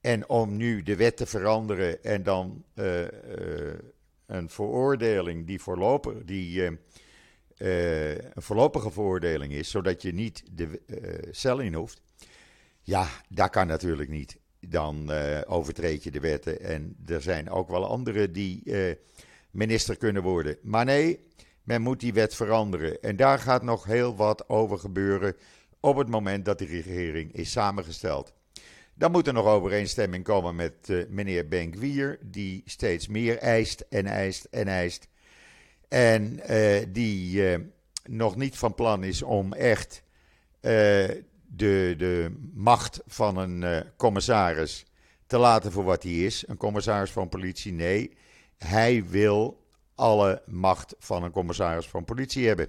En 0.00 0.28
om 0.28 0.56
nu 0.56 0.82
de 0.82 0.96
wet 0.96 1.16
te 1.16 1.26
veranderen 1.26 2.04
en 2.04 2.22
dan 2.22 2.64
uh, 2.74 3.00
een 4.26 4.50
veroordeling 4.50 5.46
die 5.46 5.60
voorlopig, 5.60 6.24
die 6.24 6.64
een 6.64 6.78
voorlopige 8.34 8.90
veroordeling 8.90 9.52
is, 9.52 9.70
zodat 9.70 10.02
je 10.02 10.12
niet 10.12 10.44
de 10.52 10.80
cel 11.30 11.58
in 11.58 11.74
hoeft. 11.74 12.02
Ja, 12.82 13.08
dat 13.28 13.50
kan 13.50 13.66
natuurlijk 13.66 14.08
niet. 14.08 14.38
Dan 14.60 15.06
uh, 15.10 15.40
overtreed 15.46 16.04
je 16.04 16.10
de 16.10 16.20
wetten. 16.20 16.60
En 16.60 16.96
er 17.06 17.22
zijn 17.22 17.50
ook 17.50 17.68
wel 17.68 17.86
anderen 17.86 18.32
die 18.32 18.62
minister 19.50 19.96
kunnen 19.96 20.22
worden. 20.22 20.56
Maar 20.62 20.84
nee, 20.84 21.20
men 21.62 21.82
moet 21.82 22.00
die 22.00 22.12
wet 22.12 22.34
veranderen. 22.34 23.00
En 23.00 23.16
daar 23.16 23.38
gaat 23.38 23.62
nog 23.62 23.84
heel 23.84 24.16
wat 24.16 24.48
over 24.48 24.78
gebeuren 24.78 25.36
op 25.80 25.96
het 25.96 26.08
moment 26.08 26.44
dat 26.44 26.58
de 26.58 26.66
regering 26.66 27.32
is 27.32 27.50
samengesteld. 27.50 28.32
Dan 28.94 29.10
moet 29.10 29.26
er 29.26 29.32
nog 29.32 29.46
overeenstemming 29.46 30.24
komen 30.24 30.56
met 30.56 31.06
meneer 31.08 31.48
Benkwier, 31.48 32.18
die 32.22 32.62
steeds 32.64 33.08
meer 33.08 33.38
eist 33.38 33.84
en 33.88 34.06
eist 34.06 34.44
en 34.50 34.68
eist. 34.68 35.08
En 35.88 36.40
uh, 36.50 36.76
die 36.88 37.50
uh, 37.50 37.58
nog 38.04 38.36
niet 38.36 38.56
van 38.56 38.74
plan 38.74 39.04
is 39.04 39.22
om 39.22 39.52
echt 39.52 40.02
uh, 40.60 41.08
de, 41.48 41.94
de 41.98 42.36
macht 42.54 43.00
van 43.06 43.36
een 43.36 43.84
commissaris 43.96 44.84
te 45.26 45.38
laten 45.38 45.72
voor 45.72 45.84
wat 45.84 46.02
hij 46.02 46.12
is. 46.12 46.48
Een 46.48 46.56
commissaris 46.56 47.10
van 47.10 47.28
politie, 47.28 47.72
nee. 47.72 48.16
Hij 48.56 49.04
wil 49.04 49.66
alle 49.94 50.42
macht 50.46 50.94
van 50.98 51.22
een 51.22 51.30
commissaris 51.30 51.86
van 51.86 52.04
politie 52.04 52.46
hebben. 52.46 52.68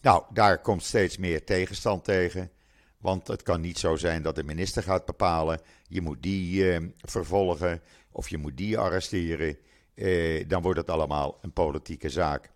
Nou, 0.00 0.24
daar 0.32 0.60
komt 0.60 0.82
steeds 0.82 1.16
meer 1.16 1.44
tegenstand 1.44 2.04
tegen. 2.04 2.50
Want 2.98 3.26
het 3.26 3.42
kan 3.42 3.60
niet 3.60 3.78
zo 3.78 3.96
zijn 3.96 4.22
dat 4.22 4.34
de 4.34 4.44
minister 4.44 4.82
gaat 4.82 5.04
bepalen: 5.04 5.60
je 5.88 6.00
moet 6.00 6.22
die 6.22 6.92
vervolgen 7.00 7.82
of 8.10 8.28
je 8.28 8.38
moet 8.38 8.56
die 8.56 8.78
arresteren 8.78 9.58
eh, 10.00 10.48
dan 10.48 10.62
wordt 10.62 10.78
het 10.78 10.90
allemaal 10.90 11.38
een 11.42 11.52
politieke 11.52 12.08
zaak. 12.08 12.50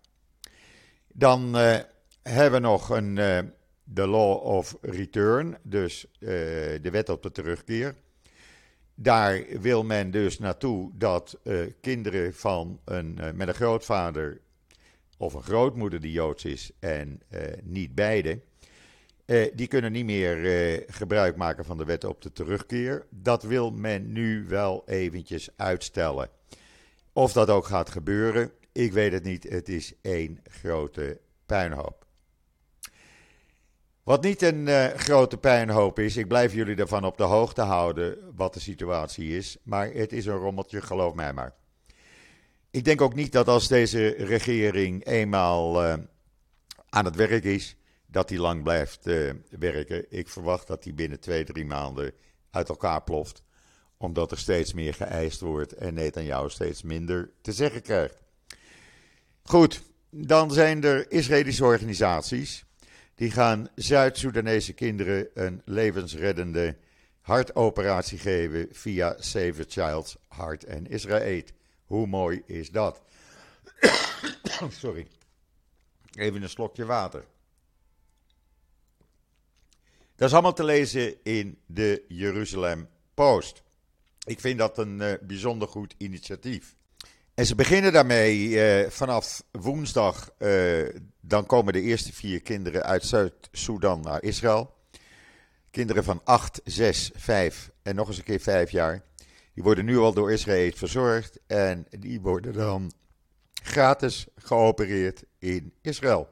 Dan 1.07 1.57
eh, 1.57 1.79
hebben 2.23 2.61
we 2.61 2.67
nog 2.67 2.89
een, 2.89 3.17
eh, 3.17 3.39
de 3.85 4.07
Law 4.07 4.43
of 4.43 4.77
Return, 4.81 5.57
dus 5.63 6.05
eh, 6.19 6.29
de 6.81 6.89
wet 6.91 7.09
op 7.09 7.23
de 7.23 7.31
terugkeer. 7.31 7.95
Daar 8.95 9.43
wil 9.59 9.83
men 9.83 10.11
dus 10.11 10.39
naartoe 10.39 10.91
dat 10.93 11.39
eh, 11.43 11.59
kinderen 11.81 12.33
van 12.33 12.79
een, 12.85 13.19
eh, 13.19 13.31
met 13.31 13.47
een 13.47 13.53
grootvader 13.53 14.41
of 15.17 15.33
een 15.33 15.43
grootmoeder 15.43 16.01
die 16.01 16.11
Joods 16.11 16.45
is 16.45 16.71
en 16.79 17.21
niet 17.63 17.95
beide, 17.95 18.39
die 19.53 19.67
kunnen 19.67 19.91
niet 19.91 20.05
meer 20.05 20.83
gebruik 20.87 21.35
maken 21.35 21.65
van 21.65 21.77
de 21.77 21.85
wet 21.85 22.03
op 22.03 22.21
de 22.21 22.31
terugkeer. 22.31 23.05
Dat 23.09 23.43
wil 23.43 23.71
men 23.71 24.11
nu 24.11 24.45
wel 24.47 24.83
eventjes 24.85 25.49
uitstellen. 25.55 26.29
Of 27.13 27.33
dat 27.33 27.49
ook 27.49 27.65
gaat 27.65 27.89
gebeuren, 27.89 28.51
ik 28.71 28.93
weet 28.93 29.11
het 29.11 29.23
niet. 29.23 29.43
Het 29.43 29.69
is 29.69 29.93
één 30.01 30.39
grote 30.43 31.19
puinhoop. 31.45 32.04
Wat 34.05 34.23
niet 34.23 34.41
een 34.41 34.67
uh, 34.67 34.85
grote 34.85 35.37
puinhoop 35.37 35.99
is, 35.99 36.17
ik 36.17 36.27
blijf 36.27 36.53
jullie 36.53 36.75
ervan 36.75 37.03
op 37.03 37.17
de 37.17 37.23
hoogte 37.23 37.61
houden 37.61 38.17
wat 38.35 38.53
de 38.53 38.59
situatie 38.59 39.37
is, 39.37 39.57
maar 39.63 39.91
het 39.93 40.13
is 40.13 40.25
een 40.25 40.37
rommeltje, 40.37 40.81
geloof 40.81 41.13
mij 41.13 41.33
maar. 41.33 41.55
Ik 42.71 42.83
denk 42.83 43.01
ook 43.01 43.15
niet 43.15 43.31
dat 43.31 43.47
als 43.47 43.67
deze 43.67 44.07
regering 44.07 45.05
eenmaal 45.05 45.83
uh, 45.83 45.93
aan 46.89 47.05
het 47.05 47.15
werk 47.15 47.43
is, 47.43 47.75
dat 48.05 48.27
die 48.27 48.39
lang 48.39 48.63
blijft 48.63 49.07
uh, 49.07 49.33
werken. 49.49 50.05
Ik 50.09 50.29
verwacht 50.29 50.67
dat 50.67 50.83
die 50.83 50.93
binnen 50.93 51.19
twee, 51.19 51.43
drie 51.43 51.65
maanden 51.65 52.11
uit 52.51 52.69
elkaar 52.69 53.03
ploft 53.03 53.43
omdat 53.97 54.31
er 54.31 54.37
steeds 54.37 54.73
meer 54.73 54.93
geëist 54.93 55.39
wordt 55.39 55.73
en 55.73 56.25
jou 56.25 56.49
steeds 56.49 56.83
minder 56.83 57.31
te 57.41 57.51
zeggen 57.51 57.81
krijgt. 57.81 58.23
Goed, 59.43 59.81
dan 60.09 60.51
zijn 60.51 60.83
er 60.83 61.11
Israëlische 61.11 61.63
organisaties. 61.63 62.64
Die 63.15 63.31
gaan 63.31 63.69
Zuid-Soedanese 63.75 64.73
kinderen 64.73 65.27
een 65.33 65.61
levensreddende 65.65 66.77
hartoperatie 67.21 68.17
geven 68.17 68.67
via 68.71 69.15
Save 69.19 69.65
Child's 69.67 70.15
Heart 70.29 70.67
and 70.67 70.89
Israël. 70.89 71.43
Hoe 71.85 72.07
mooi 72.07 72.43
is 72.45 72.69
dat? 72.69 73.01
Sorry. 74.69 75.07
Even 76.13 76.41
een 76.41 76.49
slokje 76.49 76.85
water. 76.85 77.25
Dat 80.15 80.27
is 80.27 80.33
allemaal 80.33 80.53
te 80.53 80.63
lezen 80.63 81.23
in 81.23 81.57
de 81.65 82.05
Jeruzalem 82.07 82.87
Post. 83.13 83.63
Ik 84.23 84.39
vind 84.39 84.59
dat 84.59 84.77
een 84.77 85.01
uh, 85.01 85.13
bijzonder 85.21 85.67
goed 85.67 85.95
initiatief. 85.97 86.75
En 87.35 87.45
ze 87.45 87.55
beginnen 87.55 87.93
daarmee 87.93 88.47
uh, 88.47 88.89
vanaf 88.89 89.43
woensdag. 89.51 90.31
Uh, 90.39 90.89
dan 91.21 91.45
komen 91.45 91.73
de 91.73 91.81
eerste 91.81 92.13
vier 92.13 92.41
kinderen 92.41 92.83
uit 92.83 93.05
Zuid-Soedan 93.05 94.01
naar 94.01 94.23
Israël. 94.23 94.73
Kinderen 95.71 96.03
van 96.03 96.21
8, 96.23 96.61
6, 96.63 97.11
5 97.15 97.71
en 97.83 97.95
nog 97.95 98.07
eens 98.07 98.17
een 98.17 98.23
keer 98.23 98.39
5 98.39 98.71
jaar. 98.71 99.03
Die 99.53 99.63
worden 99.63 99.85
nu 99.85 99.97
al 99.97 100.13
door 100.13 100.31
Israël 100.31 100.71
verzorgd. 100.75 101.39
En 101.47 101.85
die 101.89 102.21
worden 102.21 102.53
dan 102.53 102.91
gratis 103.63 104.27
geopereerd 104.35 105.23
in 105.39 105.73
Israël. 105.81 106.29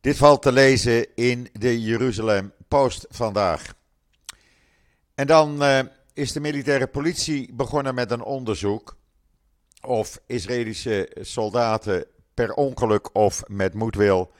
Dit 0.00 0.16
valt 0.16 0.42
te 0.42 0.52
lezen 0.52 1.14
in 1.14 1.48
de 1.52 1.80
Jeruzalem 1.80 2.52
Post 2.68 3.06
vandaag. 3.08 3.74
En 5.14 5.26
dan 5.26 5.62
uh, 5.62 5.80
is 6.14 6.32
de 6.32 6.40
militaire 6.40 6.86
politie 6.86 7.52
begonnen 7.52 7.94
met 7.94 8.10
een 8.10 8.22
onderzoek 8.22 8.96
of 9.80 10.20
Israëlische 10.26 11.16
soldaten 11.20 12.06
per 12.34 12.52
ongeluk 12.52 13.14
of 13.14 13.42
met 13.46 13.74
moedwil 13.74 14.32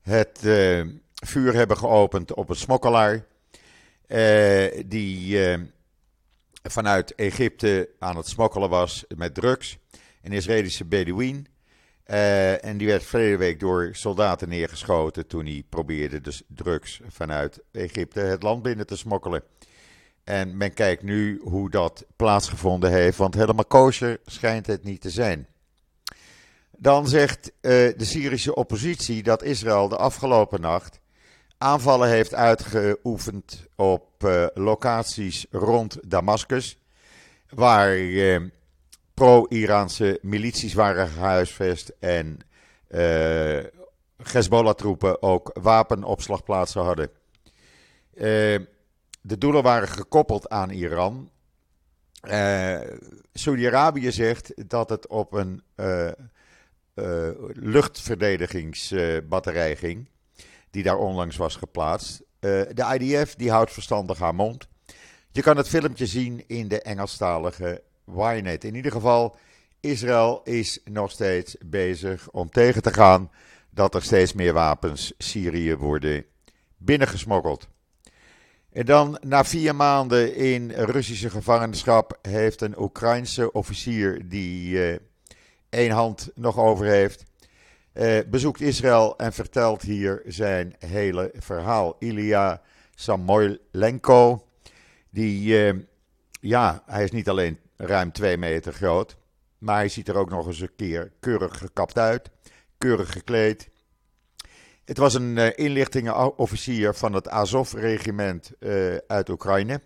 het 0.00 0.40
uh, 0.44 0.84
vuur 1.14 1.54
hebben 1.54 1.76
geopend 1.76 2.34
op 2.34 2.48
een 2.48 2.56
smokkelaar. 2.56 3.26
Uh, 4.08 4.82
die 4.86 5.48
uh, 5.48 5.60
vanuit 6.62 7.14
Egypte 7.14 7.90
aan 7.98 8.16
het 8.16 8.28
smokkelen 8.28 8.68
was 8.68 9.04
met 9.16 9.34
drugs. 9.34 9.78
Een 10.22 10.32
Israëlische 10.32 10.84
Bedouin. 10.84 11.46
en 12.04 12.76
die 12.76 12.86
werd 12.86 13.04
verleden 13.04 13.38
week 13.38 13.60
door 13.60 13.88
soldaten 13.92 14.48
neergeschoten 14.48 15.26
toen 15.26 15.44
hij 15.44 15.64
probeerde 15.68 16.20
dus 16.20 16.42
drugs 16.48 17.00
vanuit 17.08 17.60
Egypte 17.72 18.20
het 18.20 18.42
land 18.42 18.62
binnen 18.62 18.86
te 18.86 18.96
smokkelen. 18.96 19.42
En 20.24 20.56
men 20.56 20.74
kijkt 20.74 21.02
nu 21.02 21.40
hoe 21.42 21.70
dat 21.70 22.04
plaatsgevonden 22.16 22.90
heeft, 22.90 23.18
want 23.18 23.34
helemaal 23.34 23.64
kosher 23.64 24.18
schijnt 24.24 24.66
het 24.66 24.84
niet 24.84 25.00
te 25.00 25.10
zijn. 25.10 25.46
Dan 26.78 27.08
zegt 27.08 27.46
uh, 27.46 27.52
de 27.70 28.04
Syrische 28.04 28.54
oppositie 28.54 29.22
dat 29.22 29.42
Israël 29.42 29.88
de 29.88 29.96
afgelopen 29.96 30.60
nacht 30.60 31.00
aanvallen 31.58 32.08
heeft 32.08 32.34
uitgeoefend 32.34 33.66
op 33.76 34.24
uh, 34.24 34.46
locaties 34.54 35.46
rond 35.50 35.98
Damascus, 36.10 36.78
waar 37.48 37.96
uh, 37.96 38.40
pro-Iraanse 39.14 40.18
milities 40.22 40.74
waren 40.74 41.08
gehuisvest 41.08 41.92
en 42.00 42.38
Hezbollah-troepen 44.22 45.22
ook 45.22 45.50
wapenopslagplaatsen 45.60 46.82
hadden. 46.82 47.10
De 49.26 49.38
doelen 49.38 49.62
waren 49.62 49.88
gekoppeld 49.88 50.48
aan 50.48 50.70
Iran. 50.70 51.30
Saudi-Arabië 53.32 54.12
zegt 54.12 54.68
dat 54.68 54.88
het 54.88 55.06
op 55.06 55.32
een 55.32 55.62
uh, 55.76 56.10
luchtverdedigingsbatterij 57.52 59.76
ging, 59.76 60.08
die 60.70 60.82
daar 60.82 60.98
onlangs 60.98 61.36
was 61.36 61.56
geplaatst. 61.56 62.20
Uh, 62.20 62.26
de 62.72 62.98
IDF 62.98 63.34
die 63.34 63.50
houdt 63.50 63.72
verstandig 63.72 64.18
haar 64.18 64.34
mond. 64.34 64.68
Je 65.30 65.42
kan 65.42 65.56
het 65.56 65.68
filmpje 65.68 66.06
zien 66.06 66.44
in 66.46 66.68
de 66.68 66.82
Engelstalige 66.82 67.82
Ynet. 68.16 68.64
In 68.64 68.74
ieder 68.74 68.92
geval, 68.92 69.36
Israël 69.80 70.40
is 70.42 70.80
nog 70.84 71.10
steeds 71.10 71.56
bezig 71.64 72.30
om 72.30 72.50
tegen 72.50 72.82
te 72.82 72.92
gaan 72.92 73.30
dat 73.70 73.94
er 73.94 74.02
steeds 74.02 74.32
meer 74.32 74.52
wapens 74.52 75.12
Syrië 75.18 75.76
worden 75.76 76.24
binnengesmokkeld. 76.76 77.68
En 78.74 78.86
dan, 78.86 79.18
na 79.22 79.44
vier 79.44 79.74
maanden 79.74 80.34
in 80.34 80.70
Russische 80.70 81.30
gevangenschap, 81.30 82.18
heeft 82.22 82.60
een 82.60 82.80
Oekraïnse 82.80 83.52
officier 83.52 84.28
die 84.28 84.70
uh, 84.70 84.98
één 85.68 85.90
hand 85.90 86.30
nog 86.34 86.58
over 86.58 86.86
heeft, 86.86 87.24
uh, 87.92 88.18
bezoekt 88.30 88.60
Israël 88.60 89.16
en 89.16 89.32
vertelt 89.32 89.82
hier 89.82 90.22
zijn 90.26 90.74
hele 90.78 91.32
verhaal. 91.34 91.96
Ilya 91.98 92.62
Samoylenko, 92.94 94.46
die, 95.10 95.72
uh, 95.74 95.82
ja, 96.40 96.82
hij 96.86 97.04
is 97.04 97.10
niet 97.10 97.28
alleen 97.28 97.58
ruim 97.76 98.12
twee 98.12 98.36
meter 98.36 98.72
groot, 98.72 99.16
maar 99.58 99.76
hij 99.76 99.88
ziet 99.88 100.08
er 100.08 100.16
ook 100.16 100.30
nog 100.30 100.46
eens 100.46 100.60
een 100.60 100.74
keer 100.76 101.12
keurig 101.20 101.58
gekapt 101.58 101.98
uit, 101.98 102.30
keurig 102.78 103.12
gekleed. 103.12 103.68
Het 104.84 104.98
was 104.98 105.14
een 105.14 105.36
uh, 105.36 105.46
inlichtingenofficier 105.54 106.94
van 106.94 107.12
het 107.12 107.28
Azov-regiment 107.28 108.50
uit 109.06 109.28
Oekraïne. 109.28 109.80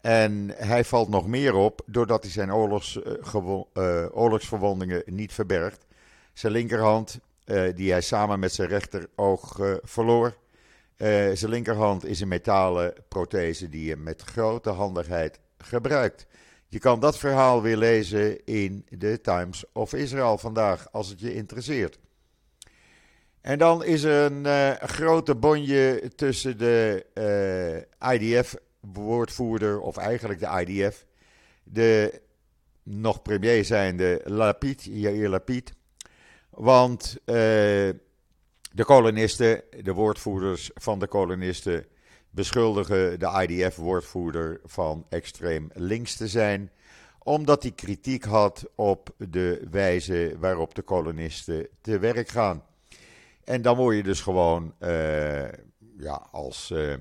En 0.00 0.52
hij 0.56 0.84
valt 0.84 1.08
nog 1.08 1.26
meer 1.26 1.54
op 1.54 1.80
doordat 1.86 2.22
hij 2.22 2.32
zijn 2.32 2.52
oorlogs, 2.52 2.96
uh, 2.96 4.06
oorlogsverwondingen 4.10 5.02
niet 5.06 5.32
verbergt. 5.32 5.86
Zijn 6.32 6.52
linkerhand, 6.52 7.20
die 7.74 7.90
hij 7.90 8.00
samen 8.00 8.38
met 8.38 8.52
zijn 8.52 8.68
rechteroog 8.68 9.60
verloor. 9.82 10.36
zijn 10.96 11.48
linkerhand 11.48 12.04
is 12.04 12.20
een 12.20 12.28
metalen 12.28 12.92
prothese 13.08 13.68
die 13.68 13.86
hij 13.86 13.96
met 13.96 14.22
grote 14.22 14.70
handigheid 14.70 15.40
gebruikt. 15.58 16.26
Je 16.68 16.78
kan 16.78 17.00
dat 17.00 17.18
verhaal 17.18 17.62
weer 17.62 17.76
lezen 17.76 18.44
in 18.44 18.86
de 18.88 19.20
Times 19.20 19.64
of 19.72 19.92
Israel 19.94 20.38
vandaag, 20.38 20.92
als 20.92 21.08
het 21.08 21.20
je 21.20 21.34
interesseert. 21.34 21.98
En 23.48 23.58
dan 23.58 23.84
is 23.84 24.02
er 24.02 24.32
een 24.32 24.76
grote 24.88 25.34
bonje 25.34 26.10
tussen 26.14 26.58
de 26.58 27.06
IDF 28.12 28.54
woordvoerder, 28.80 29.80
of 29.80 29.96
eigenlijk 29.96 30.40
de 30.40 30.64
IDF, 30.66 31.06
de 31.64 32.20
nog 32.82 33.22
premier 33.22 33.64
zijnde 33.64 34.20
Lapid, 34.24 34.84
Yair 34.84 35.28
Lapid. 35.28 35.72
Want 36.50 37.16
uh, 37.20 37.34
de 38.72 38.84
kolonisten, 38.84 39.62
de 39.82 39.92
woordvoerders 39.92 40.70
van 40.74 40.98
de 40.98 41.06
kolonisten, 41.06 41.86
beschuldigen 42.30 43.18
de 43.18 43.46
IDF-woordvoerder 43.46 44.60
van 44.64 45.06
extreem 45.08 45.70
links 45.72 46.16
te 46.16 46.28
zijn, 46.28 46.70
omdat 47.18 47.62
hij 47.62 47.72
kritiek 47.72 48.24
had 48.24 48.64
op 48.74 49.14
de 49.16 49.66
wijze 49.70 50.36
waarop 50.38 50.74
de 50.74 50.82
kolonisten 50.82 51.68
te 51.80 51.98
werk 51.98 52.28
gaan. 52.28 52.62
En 53.48 53.62
dan 53.62 53.76
word 53.76 53.96
je 53.96 54.02
dus 54.02 54.20
gewoon 54.20 54.74
uh, 54.80 55.48
ja, 55.96 56.26
als 56.30 56.70
uh, 56.70 56.92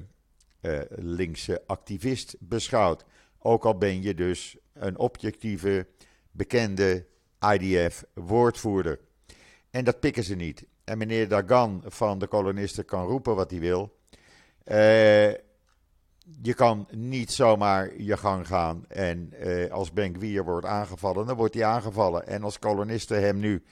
uh, 0.62 0.80
linkse 0.90 1.64
activist 1.66 2.36
beschouwd. 2.40 3.06
Ook 3.40 3.66
al 3.66 3.78
ben 3.78 4.02
je 4.02 4.14
dus 4.14 4.58
een 4.74 4.98
objectieve, 4.98 5.88
bekende 6.32 7.06
IDF-woordvoerder. 7.54 9.00
En 9.70 9.84
dat 9.84 10.00
pikken 10.00 10.24
ze 10.24 10.36
niet. 10.36 10.66
En 10.84 10.98
meneer 10.98 11.28
Dagan 11.28 11.84
van 11.86 12.20
de 12.20 12.28
kolonisten 12.28 12.86
kan 12.86 13.06
roepen 13.06 13.36
wat 13.36 13.52
hij 13.52 13.60
wil. 13.60 13.98
Je 16.42 16.54
kan 16.56 16.88
niet 16.92 17.32
zomaar 17.32 18.02
je 18.02 18.18
gang 18.18 18.48
gaan 18.48 18.86
en 18.88 19.34
als 19.72 19.94
Benkwier 19.94 20.44
wordt 20.44 20.68
aangevallen, 20.68 21.26
dan 21.26 21.36
wordt 21.36 21.54
hij 21.54 21.66
aangevallen. 21.66 22.28
En 22.28 22.44
als 22.44 22.60
kolonisten 22.60 23.22
hem 23.22 23.40
nu 23.40 23.64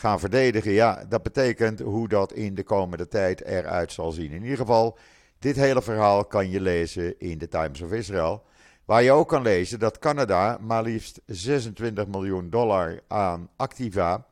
gaan 0.00 0.20
verdedigen, 0.20 0.72
ja, 0.72 1.04
dat 1.08 1.22
betekent 1.22 1.80
hoe 1.80 2.08
dat 2.08 2.32
in 2.32 2.54
de 2.54 2.62
komende 2.62 3.08
tijd 3.08 3.44
eruit 3.44 3.92
zal 3.92 4.12
zien. 4.12 4.32
In 4.32 4.42
ieder 4.42 4.56
geval, 4.56 4.98
dit 5.38 5.56
hele 5.56 5.82
verhaal 5.82 6.24
kan 6.24 6.50
je 6.50 6.60
lezen 6.60 7.20
in 7.20 7.38
de 7.38 7.48
Times 7.48 7.80
of 7.80 7.92
Israel. 7.92 8.44
Waar 8.84 9.02
je 9.02 9.12
ook 9.12 9.28
kan 9.28 9.42
lezen 9.42 9.78
dat 9.78 9.98
Canada 9.98 10.58
maar 10.60 10.82
liefst 10.82 11.20
26 11.26 12.06
miljoen 12.06 12.50
dollar 12.50 13.00
aan 13.08 13.48
activa 13.56 14.26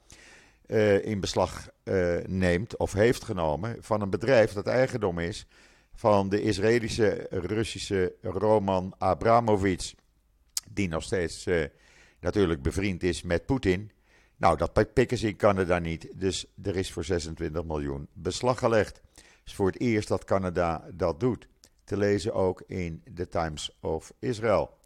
uh, 0.67 1.05
in 1.05 1.21
beslag 1.21 1.69
uh, 1.85 2.17
neemt 2.27 2.77
of 2.77 2.93
heeft 2.93 3.25
genomen 3.25 3.77
van 3.81 4.01
een 4.01 4.11
bedrijf 4.11 4.53
dat 4.53 4.67
eigendom 4.67 5.19
is 5.19 5.47
van 5.95 6.29
de 6.29 6.43
Israëlische 6.43 7.27
Russische 7.31 8.15
Roman 8.23 8.95
Abramovich, 8.99 9.95
die 10.71 10.89
nog 10.89 11.03
steeds 11.03 11.47
uh, 11.47 11.65
natuurlijk 12.21 12.63
bevriend 12.63 13.03
is 13.03 13.23
met 13.23 13.47
Poetin. 13.47 13.91
Nou, 14.37 14.57
dat 14.57 14.93
pikken 14.93 15.19
ze 15.19 15.29
in 15.29 15.37
Canada 15.37 15.79
niet, 15.79 16.09
dus 16.15 16.47
er 16.63 16.77
is 16.77 16.93
voor 16.93 17.05
26 17.05 17.65
miljoen 17.65 18.09
beslag 18.13 18.59
gelegd 18.59 19.01
is 19.45 19.55
voor 19.55 19.67
het 19.67 19.81
eerst 19.81 20.09
dat 20.09 20.25
Canada 20.25 20.85
dat 20.93 21.21
doet. 21.21 21.49
Te 21.85 21.97
lezen 21.97 22.35
ook 22.35 22.63
in 22.67 23.03
de 23.11 23.29
Times 23.29 23.77
of 23.81 24.13
Israel. 24.19 24.77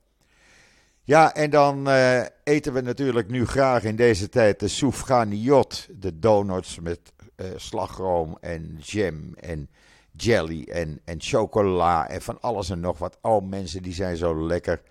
Ja, 1.02 1.34
en 1.34 1.50
dan 1.50 1.88
uh, 1.88 2.22
eten 2.42 2.72
we 2.72 2.80
natuurlijk 2.80 3.28
nu 3.28 3.46
graag 3.46 3.84
in 3.84 3.96
deze 3.96 4.28
tijd 4.28 4.60
de 4.60 4.68
soufganiot. 4.68 5.88
De 5.90 6.18
donuts 6.18 6.80
met 6.80 7.00
uh, 7.36 7.46
slagroom 7.56 8.36
en 8.40 8.78
jam 8.80 9.34
en 9.34 9.68
jelly 10.12 10.62
en, 10.62 11.00
en 11.04 11.20
chocola 11.20 12.08
en 12.08 12.22
van 12.22 12.40
alles 12.40 12.70
en 12.70 12.80
nog 12.80 12.98
wat. 12.98 13.18
Oh, 13.20 13.48
mensen, 13.48 13.82
die 13.82 13.94
zijn 13.94 14.16
zo 14.16 14.46
lekker. 14.46 14.82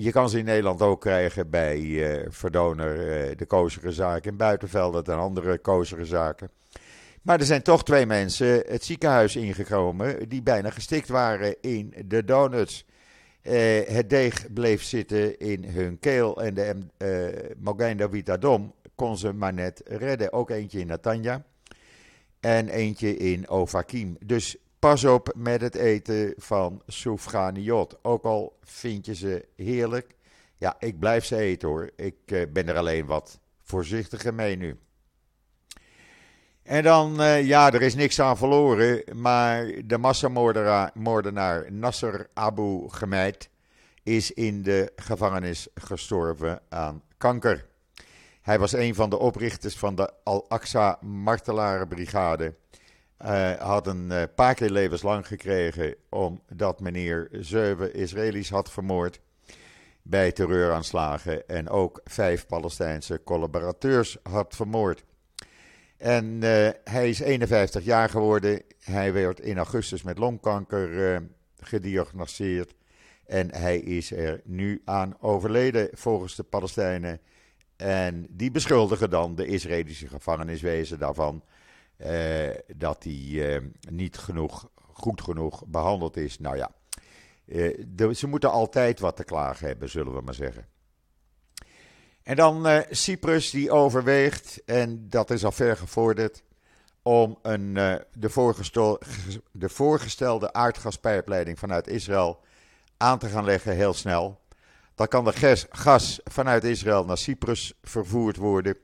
Je 0.00 0.12
kan 0.12 0.30
ze 0.30 0.38
in 0.38 0.44
Nederland 0.44 0.82
ook 0.82 1.00
krijgen 1.00 1.50
bij 1.50 1.78
uh, 1.78 2.26
Verdoner, 2.28 3.36
de 3.36 3.46
kozere 3.46 3.92
zaak 3.92 4.24
in 4.24 4.36
Buitenveld 4.36 5.08
en 5.08 5.18
andere 5.18 5.58
kozere 5.58 6.04
zaken. 6.04 6.50
Maar 7.22 7.38
er 7.40 7.46
zijn 7.46 7.62
toch 7.62 7.84
twee 7.84 8.06
mensen 8.06 8.62
het 8.66 8.84
ziekenhuis 8.84 9.36
ingekomen 9.36 10.28
die 10.28 10.42
bijna 10.42 10.70
gestikt 10.70 11.08
waren 11.08 11.56
in 11.60 11.94
de 12.06 12.24
donuts. 12.24 12.86
Uh, 13.42 13.80
het 13.86 14.10
deeg 14.10 14.52
bleef 14.52 14.82
zitten 14.82 15.38
in 15.38 15.64
hun 15.64 15.98
keel 15.98 16.42
en 16.42 16.54
de 16.54 16.74
uh, 16.98 17.50
Mogain 17.58 17.96
David 17.96 18.30
Adom 18.30 18.74
kon 18.94 19.16
ze 19.16 19.32
maar 19.32 19.54
net 19.54 19.82
redden. 19.84 20.32
Ook 20.32 20.50
eentje 20.50 20.80
in 20.80 20.86
Natanja 20.86 21.44
en 22.40 22.68
eentje 22.68 23.16
in 23.16 23.48
Ovakim. 23.48 24.16
Dus 24.24 24.56
pas 24.78 25.04
op 25.04 25.32
met 25.36 25.60
het 25.60 25.74
eten 25.74 26.34
van 26.36 26.82
soufganiot. 26.86 27.98
Ook 28.02 28.24
al 28.24 28.58
vind 28.62 29.06
je 29.06 29.14
ze 29.14 29.48
heerlijk. 29.56 30.14
Ja, 30.56 30.76
ik 30.78 30.98
blijf 30.98 31.24
ze 31.24 31.36
eten 31.36 31.68
hoor. 31.68 31.90
Ik 31.96 32.16
uh, 32.26 32.42
ben 32.52 32.68
er 32.68 32.76
alleen 32.76 33.06
wat 33.06 33.40
voorzichtiger 33.62 34.34
mee 34.34 34.56
nu. 34.56 34.78
En 36.62 36.82
dan, 36.82 37.20
uh, 37.20 37.46
ja, 37.46 37.72
er 37.72 37.82
is 37.82 37.94
niks 37.94 38.20
aan 38.20 38.36
verloren, 38.36 39.02
maar 39.20 39.70
de 39.84 39.98
massamoordenaar 39.98 41.72
Nasser 41.72 42.28
Abu 42.34 42.88
Ghamed 42.88 43.50
is 44.02 44.30
in 44.30 44.62
de 44.62 44.92
gevangenis 44.96 45.68
gestorven 45.74 46.60
aan 46.68 47.02
kanker. 47.16 47.66
Hij 48.42 48.58
was 48.58 48.72
een 48.72 48.94
van 48.94 49.10
de 49.10 49.18
oprichters 49.18 49.76
van 49.76 49.94
de 49.94 50.12
Al-Aqsa 50.24 50.98
Martelarenbrigade. 51.00 52.54
Hij 53.18 53.56
had 53.60 53.86
een 53.86 54.10
uh, 54.10 54.22
paar 54.34 54.54
keer 54.54 54.70
levenslang 54.70 55.26
gekregen 55.26 55.94
omdat 56.08 56.80
meneer 56.80 57.28
zeven 57.30 57.94
Israëli's 57.94 58.50
had 58.50 58.70
vermoord 58.70 59.20
bij 60.02 60.32
terreuraanslagen 60.32 61.48
en 61.48 61.68
ook 61.68 62.00
vijf 62.04 62.46
Palestijnse 62.46 63.20
collaborateurs 63.24 64.16
had 64.22 64.56
vermoord. 64.56 65.04
En 65.96 66.24
uh, 66.24 66.68
hij 66.84 67.08
is 67.08 67.18
51 67.18 67.84
jaar 67.84 68.08
geworden. 68.08 68.62
Hij 68.80 69.12
werd 69.12 69.40
in 69.40 69.56
augustus 69.56 70.02
met 70.02 70.18
longkanker 70.18 71.22
gediagnosticeerd. 71.60 72.74
En 73.26 73.54
hij 73.54 73.78
is 73.78 74.12
er 74.12 74.40
nu 74.44 74.82
aan 74.84 75.16
overleden 75.20 75.88
volgens 75.92 76.36
de 76.36 76.42
Palestijnen. 76.42 77.20
En 77.76 78.26
die 78.30 78.50
beschuldigen 78.50 79.10
dan 79.10 79.34
de 79.34 79.46
Israëlische 79.46 80.08
gevangeniswezen 80.08 80.98
daarvan 80.98 81.42
dat 82.76 83.04
hij 83.04 83.62
niet 83.90 84.18
genoeg, 84.18 84.70
goed 84.92 85.22
genoeg 85.22 85.66
behandeld 85.66 86.16
is. 86.16 86.38
Nou 86.38 86.56
ja, 86.56 86.70
de, 87.86 88.14
ze 88.14 88.26
moeten 88.26 88.50
altijd 88.50 89.00
wat 89.00 89.16
te 89.16 89.24
klagen 89.24 89.66
hebben, 89.66 89.88
zullen 89.88 90.14
we 90.14 90.20
maar 90.20 90.34
zeggen. 90.34 90.66
En 92.22 92.36
dan 92.36 92.84
Cyprus 92.90 93.50
die 93.50 93.70
overweegt, 93.70 94.62
en 94.64 95.08
dat 95.08 95.30
is 95.30 95.44
al 95.44 95.52
ver 95.52 95.76
gevorderd, 95.76 96.42
om 97.02 97.38
een, 97.42 97.74
de, 98.12 98.30
de 99.52 99.68
voorgestelde 99.68 100.52
aardgaspijpleiding 100.52 101.58
vanuit 101.58 101.86
Israël 101.86 102.40
aan 102.96 103.18
te 103.18 103.28
gaan 103.28 103.44
leggen 103.44 103.74
heel 103.74 103.94
snel. 103.94 104.40
Dan 104.94 105.08
kan 105.08 105.24
de 105.24 105.66
gas 105.70 106.20
vanuit 106.24 106.64
Israël 106.64 107.04
naar 107.04 107.18
Cyprus 107.18 107.72
vervoerd 107.82 108.36
worden. 108.36 108.76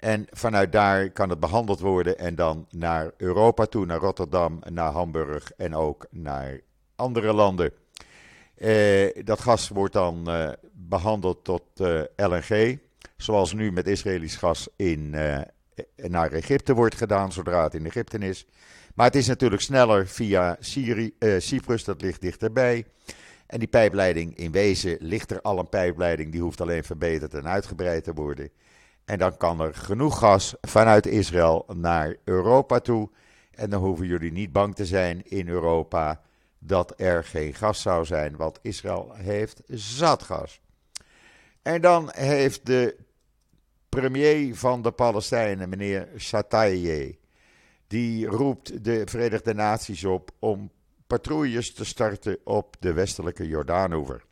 En 0.00 0.26
vanuit 0.30 0.72
daar 0.72 1.10
kan 1.10 1.28
het 1.30 1.40
behandeld 1.40 1.80
worden 1.80 2.18
en 2.18 2.34
dan 2.34 2.66
naar 2.70 3.12
Europa 3.16 3.66
toe, 3.66 3.86
naar 3.86 3.98
Rotterdam, 3.98 4.58
naar 4.70 4.92
Hamburg 4.92 5.52
en 5.56 5.74
ook 5.74 6.06
naar 6.10 6.60
andere 6.96 7.32
landen. 7.32 7.72
Eh, 8.54 9.24
dat 9.24 9.40
gas 9.40 9.68
wordt 9.68 9.92
dan 9.92 10.30
eh, 10.30 10.50
behandeld 10.72 11.44
tot 11.44 11.62
eh, 11.74 12.02
LNG, 12.16 12.78
zoals 13.16 13.52
nu 13.52 13.72
met 13.72 13.86
Israëlisch 13.86 14.36
gas 14.36 14.68
in, 14.76 15.10
naar 15.96 16.32
Egypte 16.32 16.74
wordt 16.74 16.94
gedaan, 16.94 17.32
zodra 17.32 17.62
het 17.62 17.74
in 17.74 17.86
Egypte 17.86 18.18
is. 18.18 18.46
Maar 18.94 19.06
het 19.06 19.16
is 19.16 19.26
natuurlijk 19.26 19.62
sneller 19.62 20.06
via 20.06 20.56
Syri 20.60 21.14
Cyprus, 21.38 21.84
dat 21.84 22.02
ligt 22.02 22.20
dichterbij. 22.20 22.84
En 23.46 23.58
die 23.58 23.68
pijpleiding, 23.68 24.36
in 24.36 24.52
wezen 24.52 24.96
ligt 25.00 25.30
er 25.30 25.40
al 25.40 25.58
een 25.58 25.68
pijpleiding, 25.68 26.32
die 26.32 26.40
hoeft 26.40 26.60
alleen 26.60 26.84
verbeterd 26.84 27.34
en 27.34 27.48
uitgebreid 27.48 28.04
te 28.04 28.12
worden. 28.12 28.50
En 29.10 29.18
dan 29.18 29.36
kan 29.36 29.60
er 29.60 29.74
genoeg 29.74 30.18
gas 30.18 30.54
vanuit 30.60 31.06
Israël 31.06 31.64
naar 31.74 32.16
Europa 32.24 32.78
toe. 32.80 33.10
En 33.50 33.70
dan 33.70 33.82
hoeven 33.82 34.06
jullie 34.06 34.32
niet 34.32 34.52
bang 34.52 34.74
te 34.74 34.86
zijn 34.86 35.22
in 35.30 35.48
Europa 35.48 36.20
dat 36.58 36.92
er 36.96 37.24
geen 37.24 37.54
gas 37.54 37.80
zou 37.80 38.04
zijn, 38.04 38.36
want 38.36 38.58
Israël 38.62 39.12
heeft 39.14 39.62
zat 39.66 40.22
gas. 40.22 40.60
En 41.62 41.80
dan 41.80 42.10
heeft 42.12 42.66
de 42.66 42.96
premier 43.88 44.56
van 44.56 44.82
de 44.82 44.90
Palestijnen, 44.90 45.68
meneer 45.68 46.08
Shataye, 46.18 47.18
die 47.86 48.26
roept 48.26 48.84
de 48.84 49.02
Verenigde 49.06 49.54
Naties 49.54 50.04
op 50.04 50.30
om 50.38 50.70
patrouilles 51.06 51.74
te 51.74 51.84
starten 51.84 52.38
op 52.44 52.76
de 52.80 52.92
westelijke 52.92 53.46
Jordaanoever. 53.46 54.24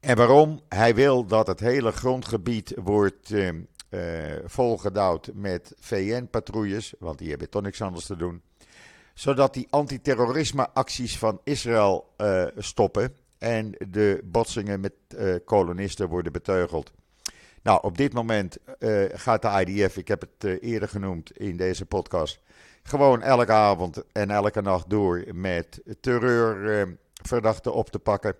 En 0.00 0.16
waarom? 0.16 0.60
Hij 0.68 0.94
wil 0.94 1.26
dat 1.26 1.46
het 1.46 1.60
hele 1.60 1.92
grondgebied 1.92 2.72
wordt 2.76 3.30
uh, 3.30 3.50
volgedouwd 4.44 5.30
met 5.34 5.74
VN-patrouilles, 5.78 6.94
want 6.98 7.18
die 7.18 7.28
hebben 7.28 7.50
toch 7.50 7.62
niks 7.62 7.82
anders 7.82 8.06
te 8.06 8.16
doen 8.16 8.42
zodat 9.14 9.54
die 9.54 9.66
antiterrorisme-acties 9.70 11.18
van 11.18 11.40
Israël 11.44 12.12
uh, 12.16 12.46
stoppen 12.56 13.14
en 13.38 13.74
de 13.88 14.20
botsingen 14.24 14.80
met 14.80 14.92
kolonisten 15.44 16.08
worden 16.08 16.32
beteugeld. 16.32 16.92
Nou, 17.62 17.78
op 17.82 17.96
dit 17.96 18.12
moment 18.12 18.58
gaat 19.12 19.42
de 19.42 19.64
IDF, 19.66 19.96
ik 19.96 20.08
heb 20.08 20.20
het 20.20 20.60
eerder 20.60 20.88
genoemd 20.88 21.38
in 21.38 21.56
deze 21.56 21.86
podcast, 21.86 22.40
gewoon 22.82 23.22
elke 23.22 23.52
avond 23.52 24.02
en 24.12 24.30
elke 24.30 24.60
nacht 24.60 24.90
door 24.90 25.24
met 25.32 25.80
terreurverdachten 26.00 27.74
op 27.74 27.90
te 27.90 27.98
pakken. 27.98 28.34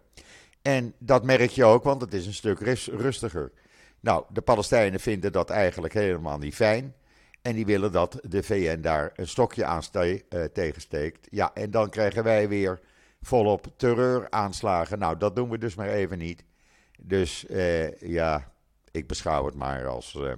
En 0.63 0.95
dat 0.99 1.25
merk 1.25 1.51
je 1.51 1.65
ook, 1.65 1.85
want 1.85 2.01
het 2.01 2.15
is 2.15 2.27
een 2.27 2.35
stuk 2.35 2.61
rustiger. 2.91 3.53
Nou, 4.01 4.25
de 4.29 4.41
Palestijnen 4.41 5.01
vinden 5.01 5.33
dat 5.33 5.51
eigenlijk 5.51 5.95
helemaal 5.95 6.39
niet 6.39 6.55
fijn. 6.55 6.95
En 7.43 7.55
die 7.55 7.67
willen 7.67 7.93
dat 7.93 8.19
de 8.23 8.43
VN 8.43 8.81
daar 8.81 9.13
een 9.15 9.29
stokje 9.29 9.65
aan 9.65 9.83
uh, 9.93 10.19
tegensteekt. 10.53 11.27
Ja, 11.31 11.55
en 11.55 11.71
dan 11.71 11.91
krijgen 11.91 12.25
wij 12.25 12.49
weer 12.49 12.81
volop 13.23 13.67
terreuraanslagen. 13.77 14.99
Nou, 14.99 15.17
dat 15.17 15.37
doen 15.37 15.51
we 15.51 15.59
dus 15.59 15.75
maar 15.75 15.89
even 15.89 16.19
niet. 16.19 16.45
Dus 16.99 17.45
uh, 17.49 18.01
ja, 18.01 18.53
ik 18.91 19.07
beschouw 19.07 19.45
het 19.45 19.55
maar 19.55 19.87
als 19.87 20.15
uh, 20.15 20.33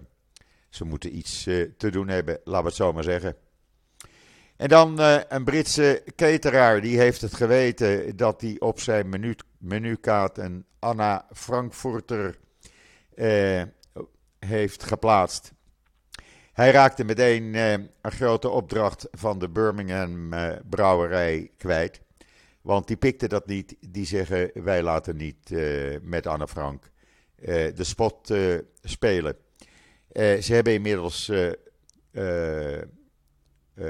ze 0.69 0.85
moeten 0.85 1.17
iets 1.17 1.43
te 1.77 1.91
doen 1.91 2.09
hebben, 2.09 2.41
laten 2.45 2.63
we 2.63 2.69
het 2.69 2.77
zo 2.77 2.93
maar 2.93 3.03
zeggen. 3.03 3.37
En 4.57 4.69
dan 4.69 4.99
een 5.29 5.45
Britse 5.45 6.03
cateraar, 6.17 6.81
die 6.81 6.99
heeft 6.99 7.21
het 7.21 7.35
geweten 7.35 8.17
dat 8.17 8.41
hij 8.41 8.57
op 8.59 8.81
zijn 8.81 9.09
menu, 9.09 9.35
menukaart 9.63 10.39
een 10.39 10.65
Anna 10.79 11.27
Frankfurter 11.33 12.39
heeft 14.39 14.83
geplaatst. 14.83 15.53
Hij 16.53 16.71
raakte 16.71 17.05
meteen 17.05 17.43
uh, 17.43 17.73
een 17.73 17.89
grote 18.03 18.49
opdracht 18.49 19.09
van 19.11 19.39
de 19.39 19.49
Birmingham 19.49 20.33
uh, 20.33 20.53
brouwerij 20.69 21.51
kwijt. 21.57 22.01
Want 22.61 22.87
die 22.87 22.97
pikten 22.97 23.29
dat 23.29 23.47
niet. 23.47 23.77
Die 23.81 24.07
zeggen: 24.07 24.51
wij 24.55 24.83
laten 24.83 25.17
niet 25.17 25.51
uh, 25.51 25.97
met 26.03 26.27
Anne 26.27 26.49
Frank 26.49 26.91
de 27.75 27.85
spot 27.85 28.35
spelen. 28.83 29.37
ze 30.15 30.49
hebben 30.49 30.73
inmiddels 30.73 31.33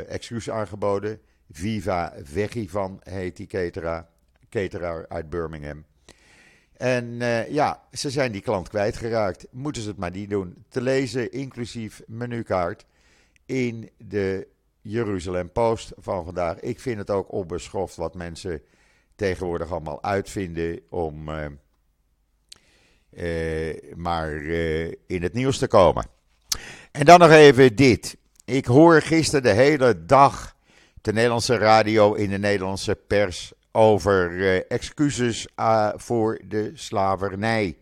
excuus 0.06 0.50
aangeboden. 0.50 1.20
Viva 1.50 2.14
Vegivan 2.22 3.00
heet 3.02 3.36
die 3.36 3.46
cateraar, 3.46 4.08
cateraar 4.52 5.08
uit 5.08 5.30
Birmingham. 5.30 5.84
En 6.76 7.04
uh, 7.04 7.48
ja, 7.48 7.82
ze 7.92 8.10
zijn 8.10 8.32
die 8.32 8.40
klant 8.40 8.68
kwijtgeraakt. 8.68 9.46
Moeten 9.50 9.82
ze 9.82 9.88
het 9.88 9.96
maar 9.96 10.10
niet 10.10 10.30
doen. 10.30 10.64
Te 10.68 10.80
lezen, 10.80 11.32
inclusief 11.32 12.02
menukaart, 12.06 12.84
in 13.46 13.90
de 13.98 14.48
Jeruzalem 14.80 15.52
Post 15.52 15.92
van 15.96 16.24
vandaag. 16.24 16.60
Ik 16.60 16.80
vind 16.80 16.98
het 16.98 17.10
ook 17.10 17.32
onbeschoft 17.32 17.96
wat 17.96 18.14
mensen 18.14 18.62
tegenwoordig 19.16 19.70
allemaal 19.70 20.02
uitvinden 20.02 20.80
om 20.88 21.28
uh, 21.28 21.46
uh, 23.10 23.94
maar 23.96 24.42
in 25.06 25.22
het 25.22 25.32
nieuws 25.32 25.58
te 25.58 25.66
komen. 25.66 26.06
En 26.92 27.04
dan 27.04 27.18
nog 27.18 27.30
even 27.30 27.76
dit. 27.76 28.16
Ik 28.44 28.66
hoor 28.66 29.02
gisteren 29.02 29.42
de 29.42 29.62
hele 29.62 30.04
dag 30.06 30.56
de 31.00 31.12
Nederlandse 31.12 31.56
radio 31.56 32.14
in 32.14 32.30
de 32.30 32.38
Nederlandse 32.38 32.94
pers 32.94 33.52
over 33.72 34.30
uh, 34.30 34.60
excuses 34.68 35.48
uh, 35.56 35.88
voor 35.96 36.40
de 36.48 36.70
slavernij. 36.74 37.76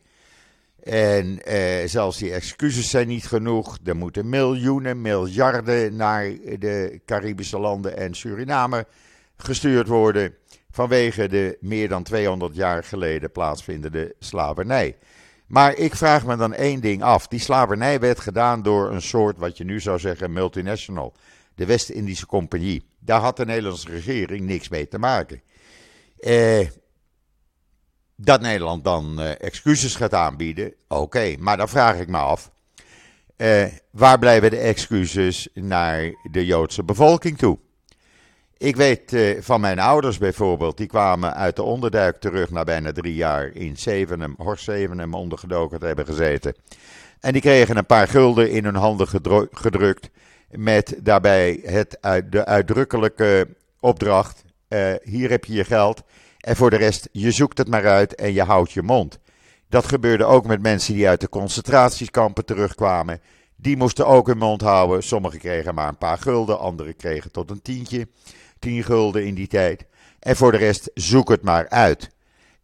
En 0.82 1.40
uh, 1.48 1.88
zelfs 1.88 2.18
die 2.18 2.32
excuses 2.32 2.90
zijn 2.90 3.08
niet 3.08 3.26
genoeg. 3.26 3.78
Er 3.84 3.96
moeten 3.96 4.28
miljoenen, 4.28 5.00
miljarden 5.00 5.96
naar 5.96 6.24
de 6.58 7.00
Caribische 7.04 7.58
landen 7.58 7.96
en 7.96 8.14
Suriname 8.14 8.86
gestuurd 9.36 9.86
worden. 9.86 10.34
Vanwege 10.70 11.28
de 11.28 11.56
meer 11.60 11.88
dan 11.88 12.02
200 12.02 12.54
jaar 12.54 12.84
geleden 12.84 13.32
plaatsvindende 13.32 14.14
slavernij. 14.18 14.96
Maar 15.46 15.74
ik 15.76 15.96
vraag 15.96 16.26
me 16.26 16.36
dan 16.36 16.54
één 16.54 16.80
ding 16.80 17.02
af. 17.02 17.26
Die 17.26 17.40
slavernij 17.40 18.00
werd 18.00 18.20
gedaan 18.20 18.62
door 18.62 18.90
een 18.90 19.02
soort, 19.02 19.38
wat 19.38 19.56
je 19.56 19.64
nu 19.64 19.80
zou 19.80 19.98
zeggen, 19.98 20.32
multinational. 20.32 21.14
De 21.54 21.66
West-Indische 21.66 22.26
Compagnie. 22.26 22.84
Daar 22.98 23.20
had 23.20 23.36
de 23.36 23.44
Nederlandse 23.44 23.90
regering 23.90 24.40
niks 24.40 24.68
mee 24.68 24.88
te 24.88 24.98
maken. 24.98 25.42
Eh, 26.20 26.66
dat 28.22 28.40
Nederland 28.40 28.84
dan 28.84 29.20
eh, 29.20 29.30
excuses 29.40 29.94
gaat 29.94 30.14
aanbieden, 30.14 30.74
oké. 30.88 31.34
Maar 31.38 31.56
dan 31.56 31.68
vraag 31.68 31.98
ik 31.98 32.08
me 32.08 32.18
af, 32.18 32.50
eh, 33.36 33.64
waar 33.90 34.18
blijven 34.18 34.50
de 34.50 34.56
excuses 34.56 35.48
naar 35.54 36.12
de 36.30 36.46
Joodse 36.46 36.84
bevolking 36.84 37.38
toe? 37.38 37.58
Ik 38.56 38.76
weet 38.76 39.12
eh, 39.12 39.42
van 39.42 39.60
mijn 39.60 39.78
ouders 39.78 40.18
bijvoorbeeld, 40.18 40.76
die 40.76 40.86
kwamen 40.86 41.34
uit 41.34 41.56
de 41.56 41.62
onderduik 41.62 42.20
terug 42.20 42.50
na 42.50 42.64
bijna 42.64 42.92
drie 42.92 43.14
jaar 43.14 43.46
in 43.46 43.76
Zevenum, 43.76 44.34
Horst 44.38 44.64
Zevenum 44.64 45.14
ondergedoken 45.14 45.78
te 45.78 45.86
hebben 45.86 46.06
gezeten. 46.06 46.54
En 47.20 47.32
die 47.32 47.42
kregen 47.42 47.76
een 47.76 47.86
paar 47.86 48.08
gulden 48.08 48.50
in 48.50 48.64
hun 48.64 48.74
handen 48.74 49.08
gedrukt 49.50 50.10
met 50.50 50.94
daarbij 50.98 51.60
het, 51.64 51.98
de 52.30 52.44
uitdrukkelijke 52.44 53.48
opdracht 53.80 54.44
uh, 54.70 54.92
hier 55.02 55.30
heb 55.30 55.44
je 55.44 55.52
je 55.52 55.64
geld. 55.64 56.02
En 56.40 56.56
voor 56.56 56.70
de 56.70 56.76
rest, 56.76 57.08
je 57.12 57.30
zoekt 57.30 57.58
het 57.58 57.68
maar 57.68 57.86
uit 57.86 58.14
en 58.14 58.32
je 58.32 58.42
houdt 58.42 58.72
je 58.72 58.82
mond. 58.82 59.18
Dat 59.68 59.86
gebeurde 59.86 60.24
ook 60.24 60.46
met 60.46 60.62
mensen 60.62 60.94
die 60.94 61.08
uit 61.08 61.20
de 61.20 61.28
concentratiekampen 61.28 62.44
terugkwamen. 62.44 63.20
Die 63.56 63.76
moesten 63.76 64.06
ook 64.06 64.26
hun 64.26 64.38
mond 64.38 64.60
houden. 64.60 65.02
Sommigen 65.02 65.38
kregen 65.38 65.74
maar 65.74 65.88
een 65.88 65.98
paar 65.98 66.18
gulden, 66.18 66.58
anderen 66.58 66.96
kregen 66.96 67.32
tot 67.32 67.50
een 67.50 67.62
tientje. 67.62 68.08
Tien 68.58 68.84
gulden 68.84 69.26
in 69.26 69.34
die 69.34 69.46
tijd. 69.46 69.86
En 70.18 70.36
voor 70.36 70.52
de 70.52 70.58
rest, 70.58 70.90
zoek 70.94 71.28
het 71.28 71.42
maar 71.42 71.68
uit. 71.68 72.10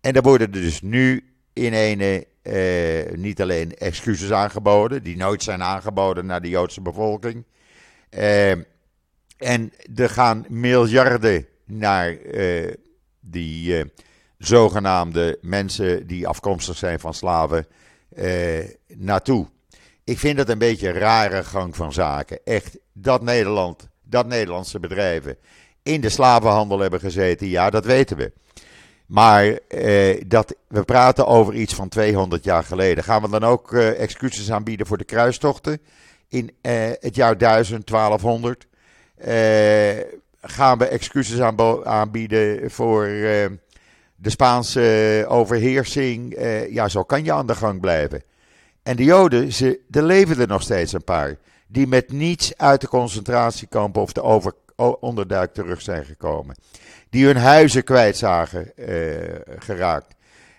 En 0.00 0.12
er 0.12 0.22
worden 0.22 0.52
dus 0.52 0.82
nu 0.82 1.24
in 1.52 1.72
ene 1.72 2.26
eh, 2.42 3.16
niet 3.16 3.42
alleen 3.42 3.74
excuses 3.74 4.32
aangeboden, 4.32 5.02
die 5.02 5.16
nooit 5.16 5.42
zijn 5.42 5.62
aangeboden 5.62 6.26
naar 6.26 6.42
de 6.42 6.48
Joodse 6.48 6.80
bevolking. 6.80 7.44
Eh, 8.10 8.50
en 9.38 9.72
er 9.94 10.10
gaan 10.10 10.44
miljarden 10.48 11.46
naar 11.66 12.16
eh, 12.16 12.72
die 13.20 13.78
eh, 13.78 13.84
zogenaamde 14.38 15.38
mensen 15.40 16.06
die 16.06 16.28
afkomstig 16.28 16.76
zijn 16.76 17.00
van 17.00 17.14
slaven 17.14 17.66
eh, 18.14 18.64
naartoe. 18.86 19.46
Ik 20.04 20.18
vind 20.18 20.36
dat 20.36 20.48
een 20.48 20.58
beetje 20.58 20.88
een 20.88 20.98
rare 20.98 21.44
gang 21.44 21.76
van 21.76 21.92
zaken. 21.92 22.38
Echt, 22.44 22.78
dat 22.92 23.22
Nederland, 23.22 23.88
dat 24.02 24.26
Nederlandse 24.26 24.80
bedrijven 24.80 25.36
in 25.82 26.00
de 26.00 26.08
slavenhandel 26.08 26.78
hebben 26.78 27.00
gezeten, 27.00 27.48
ja, 27.48 27.70
dat 27.70 27.84
weten 27.84 28.16
we. 28.16 28.32
Maar 29.06 29.58
dat, 30.26 30.56
we 30.68 30.84
praten 30.84 31.26
over 31.26 31.54
iets 31.54 31.74
van 31.74 31.88
200 31.88 32.44
jaar 32.44 32.64
geleden. 32.64 33.04
Gaan 33.04 33.22
we 33.22 33.28
dan 33.28 33.44
ook 33.44 33.72
excuses 33.72 34.52
aanbieden 34.52 34.86
voor 34.86 34.98
de 34.98 35.04
kruistochten 35.04 35.80
in 36.28 36.50
het 37.00 37.14
jaar 37.14 37.38
1000, 37.38 37.86
1200? 37.86 38.66
Gaan 40.48 40.78
we 40.78 40.86
excuses 40.86 41.40
aanbieden 41.84 42.70
voor 42.70 43.04
eh, 43.04 43.46
de 44.16 44.30
Spaanse 44.30 45.24
overheersing? 45.28 46.34
Eh, 46.34 46.72
ja, 46.72 46.88
zo 46.88 47.02
kan 47.02 47.24
je 47.24 47.32
aan 47.32 47.46
de 47.46 47.54
gang 47.54 47.80
blijven. 47.80 48.22
En 48.82 48.96
de 48.96 49.04
Joden, 49.04 49.52
ze, 49.52 49.80
er 49.90 50.02
leven 50.02 50.40
er 50.40 50.46
nog 50.46 50.62
steeds 50.62 50.92
een 50.92 51.04
paar. 51.04 51.36
Die 51.66 51.86
met 51.86 52.12
niets 52.12 52.56
uit 52.56 52.80
de 52.80 52.88
concentratiekampen 52.88 54.02
of 54.02 54.12
de 54.12 54.52
onderduik 55.00 55.54
terug 55.54 55.80
zijn 55.80 56.04
gekomen. 56.04 56.56
Die 57.10 57.26
hun 57.26 57.36
huizen 57.36 57.84
kwijt 57.84 58.16
zagen 58.16 58.72
geraakt. 59.58 60.14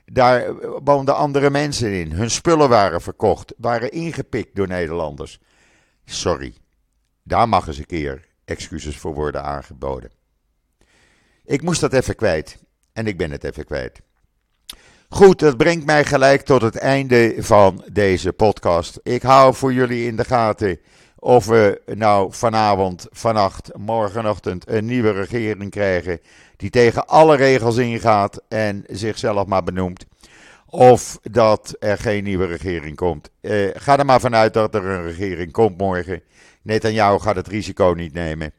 Daar 0.05 0.53
woonden 0.83 1.15
andere 1.15 1.49
mensen 1.49 1.91
in. 1.91 2.11
Hun 2.11 2.31
spullen 2.31 2.69
waren 2.69 3.01
verkocht, 3.01 3.53
waren 3.57 3.91
ingepikt 3.91 4.55
door 4.55 4.67
Nederlanders. 4.67 5.39
Sorry, 6.05 6.53
daar 7.23 7.49
mag 7.49 7.67
eens 7.67 7.77
een 7.77 7.85
keer 7.85 8.27
excuses 8.47 8.97
voor 8.97 9.13
worden 9.13 9.43
aangeboden. 9.43 10.11
Ik 11.45 11.61
moest 11.61 11.81
dat 11.81 11.93
even 11.93 12.15
kwijt. 12.15 12.57
En 12.93 13.07
ik 13.07 13.17
ben 13.17 13.31
het 13.31 13.43
even 13.43 13.65
kwijt. 13.65 14.01
Goed, 15.09 15.39
dat 15.39 15.57
brengt 15.57 15.85
mij 15.85 16.05
gelijk 16.05 16.41
tot 16.41 16.61
het 16.61 16.75
einde 16.75 17.35
van 17.37 17.83
deze 17.91 18.33
podcast. 18.33 18.99
Ik 19.03 19.21
hou 19.21 19.55
voor 19.55 19.73
jullie 19.73 20.07
in 20.07 20.15
de 20.15 20.25
gaten 20.25 20.79
of 21.15 21.45
we 21.45 21.81
nou 21.85 22.33
vanavond, 22.33 23.07
vannacht, 23.11 23.69
morgenochtend 23.77 24.69
een 24.69 24.85
nieuwe 24.85 25.11
regering 25.11 25.71
krijgen 25.71 26.19
die 26.55 26.69
tegen 26.69 27.07
alle 27.07 27.35
regels 27.35 27.77
ingaat 27.77 28.41
en 28.47 28.83
zichzelf 28.87 29.45
maar 29.45 29.63
benoemt. 29.63 30.05
Of 30.69 31.19
dat 31.21 31.75
er 31.79 31.97
geen 31.97 32.23
nieuwe 32.23 32.45
regering 32.45 32.95
komt. 32.95 33.29
Eh, 33.41 33.69
ga 33.73 33.97
er 33.97 34.05
maar 34.05 34.19
vanuit 34.19 34.53
dat 34.53 34.75
er 34.75 34.85
een 34.85 35.03
regering 35.03 35.51
komt 35.51 35.77
morgen. 35.77 36.21
Netanyahu 36.61 37.19
gaat 37.19 37.35
het 37.35 37.47
risico 37.47 37.93
niet 37.95 38.13
nemen. 38.13 38.53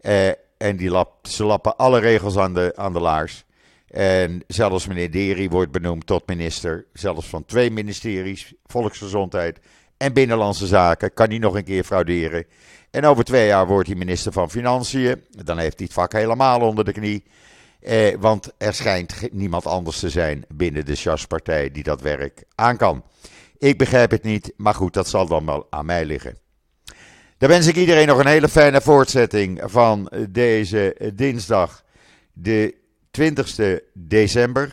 Uh, 0.00 0.28
en 0.56 0.76
die 0.76 0.90
lap, 0.90 1.26
ze 1.26 1.44
lappen 1.44 1.76
alle 1.76 1.98
regels 1.98 2.36
aan 2.36 2.54
de, 2.54 2.72
aan 2.76 2.92
de 2.92 3.00
laars. 3.00 3.44
En 3.86 4.42
zelfs 4.46 4.86
meneer 4.86 5.10
Deri 5.10 5.48
wordt 5.48 5.72
benoemd 5.72 6.06
tot 6.06 6.26
minister. 6.26 6.86
Zelfs 6.92 7.26
van 7.26 7.44
twee 7.44 7.70
ministeries, 7.70 8.54
Volksgezondheid 8.66 9.58
en 9.96 10.12
Binnenlandse 10.12 10.66
Zaken. 10.66 11.14
Kan 11.14 11.28
hij 11.28 11.38
nog 11.38 11.54
een 11.54 11.64
keer 11.64 11.84
frauderen. 11.84 12.44
En 12.90 13.04
over 13.04 13.24
twee 13.24 13.46
jaar 13.46 13.66
wordt 13.66 13.88
hij 13.88 13.96
minister 13.96 14.32
van 14.32 14.50
Financiën. 14.50 15.24
Dan 15.30 15.58
heeft 15.58 15.76
hij 15.76 15.86
het 15.86 15.94
vak 15.94 16.12
helemaal 16.12 16.60
onder 16.60 16.84
de 16.84 16.92
knie. 16.92 17.24
Eh, 17.80 18.14
want 18.18 18.52
er 18.58 18.74
schijnt 18.74 19.32
niemand 19.32 19.66
anders 19.66 19.98
te 19.98 20.10
zijn 20.10 20.44
binnen 20.48 20.84
de 20.84 20.94
Sjaspartij 20.94 21.70
die 21.70 21.82
dat 21.82 22.00
werk 22.00 22.44
aan 22.54 22.76
kan. 22.76 23.04
Ik 23.58 23.78
begrijp 23.78 24.10
het 24.10 24.22
niet, 24.22 24.52
maar 24.56 24.74
goed, 24.74 24.94
dat 24.94 25.08
zal 25.08 25.26
dan 25.26 25.46
wel 25.46 25.66
aan 25.70 25.86
mij 25.86 26.04
liggen. 26.04 26.38
Dan 27.38 27.48
wens 27.48 27.66
ik 27.66 27.76
iedereen 27.76 28.06
nog 28.06 28.18
een 28.18 28.26
hele 28.26 28.48
fijne 28.48 28.80
voortzetting 28.80 29.60
van 29.64 30.12
deze 30.30 31.12
dinsdag, 31.14 31.84
de 32.32 32.74
20 33.10 33.80
december. 33.94 34.72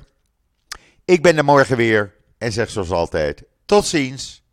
Ik 1.05 1.21
ben 1.21 1.37
er 1.37 1.45
morgen 1.45 1.77
weer 1.77 2.13
en 2.37 2.51
zeg 2.51 2.69
zoals 2.69 2.91
altijd: 2.91 3.43
tot 3.65 3.85
ziens. 3.85 4.43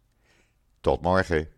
Tot 0.81 1.03
morgen. 1.03 1.49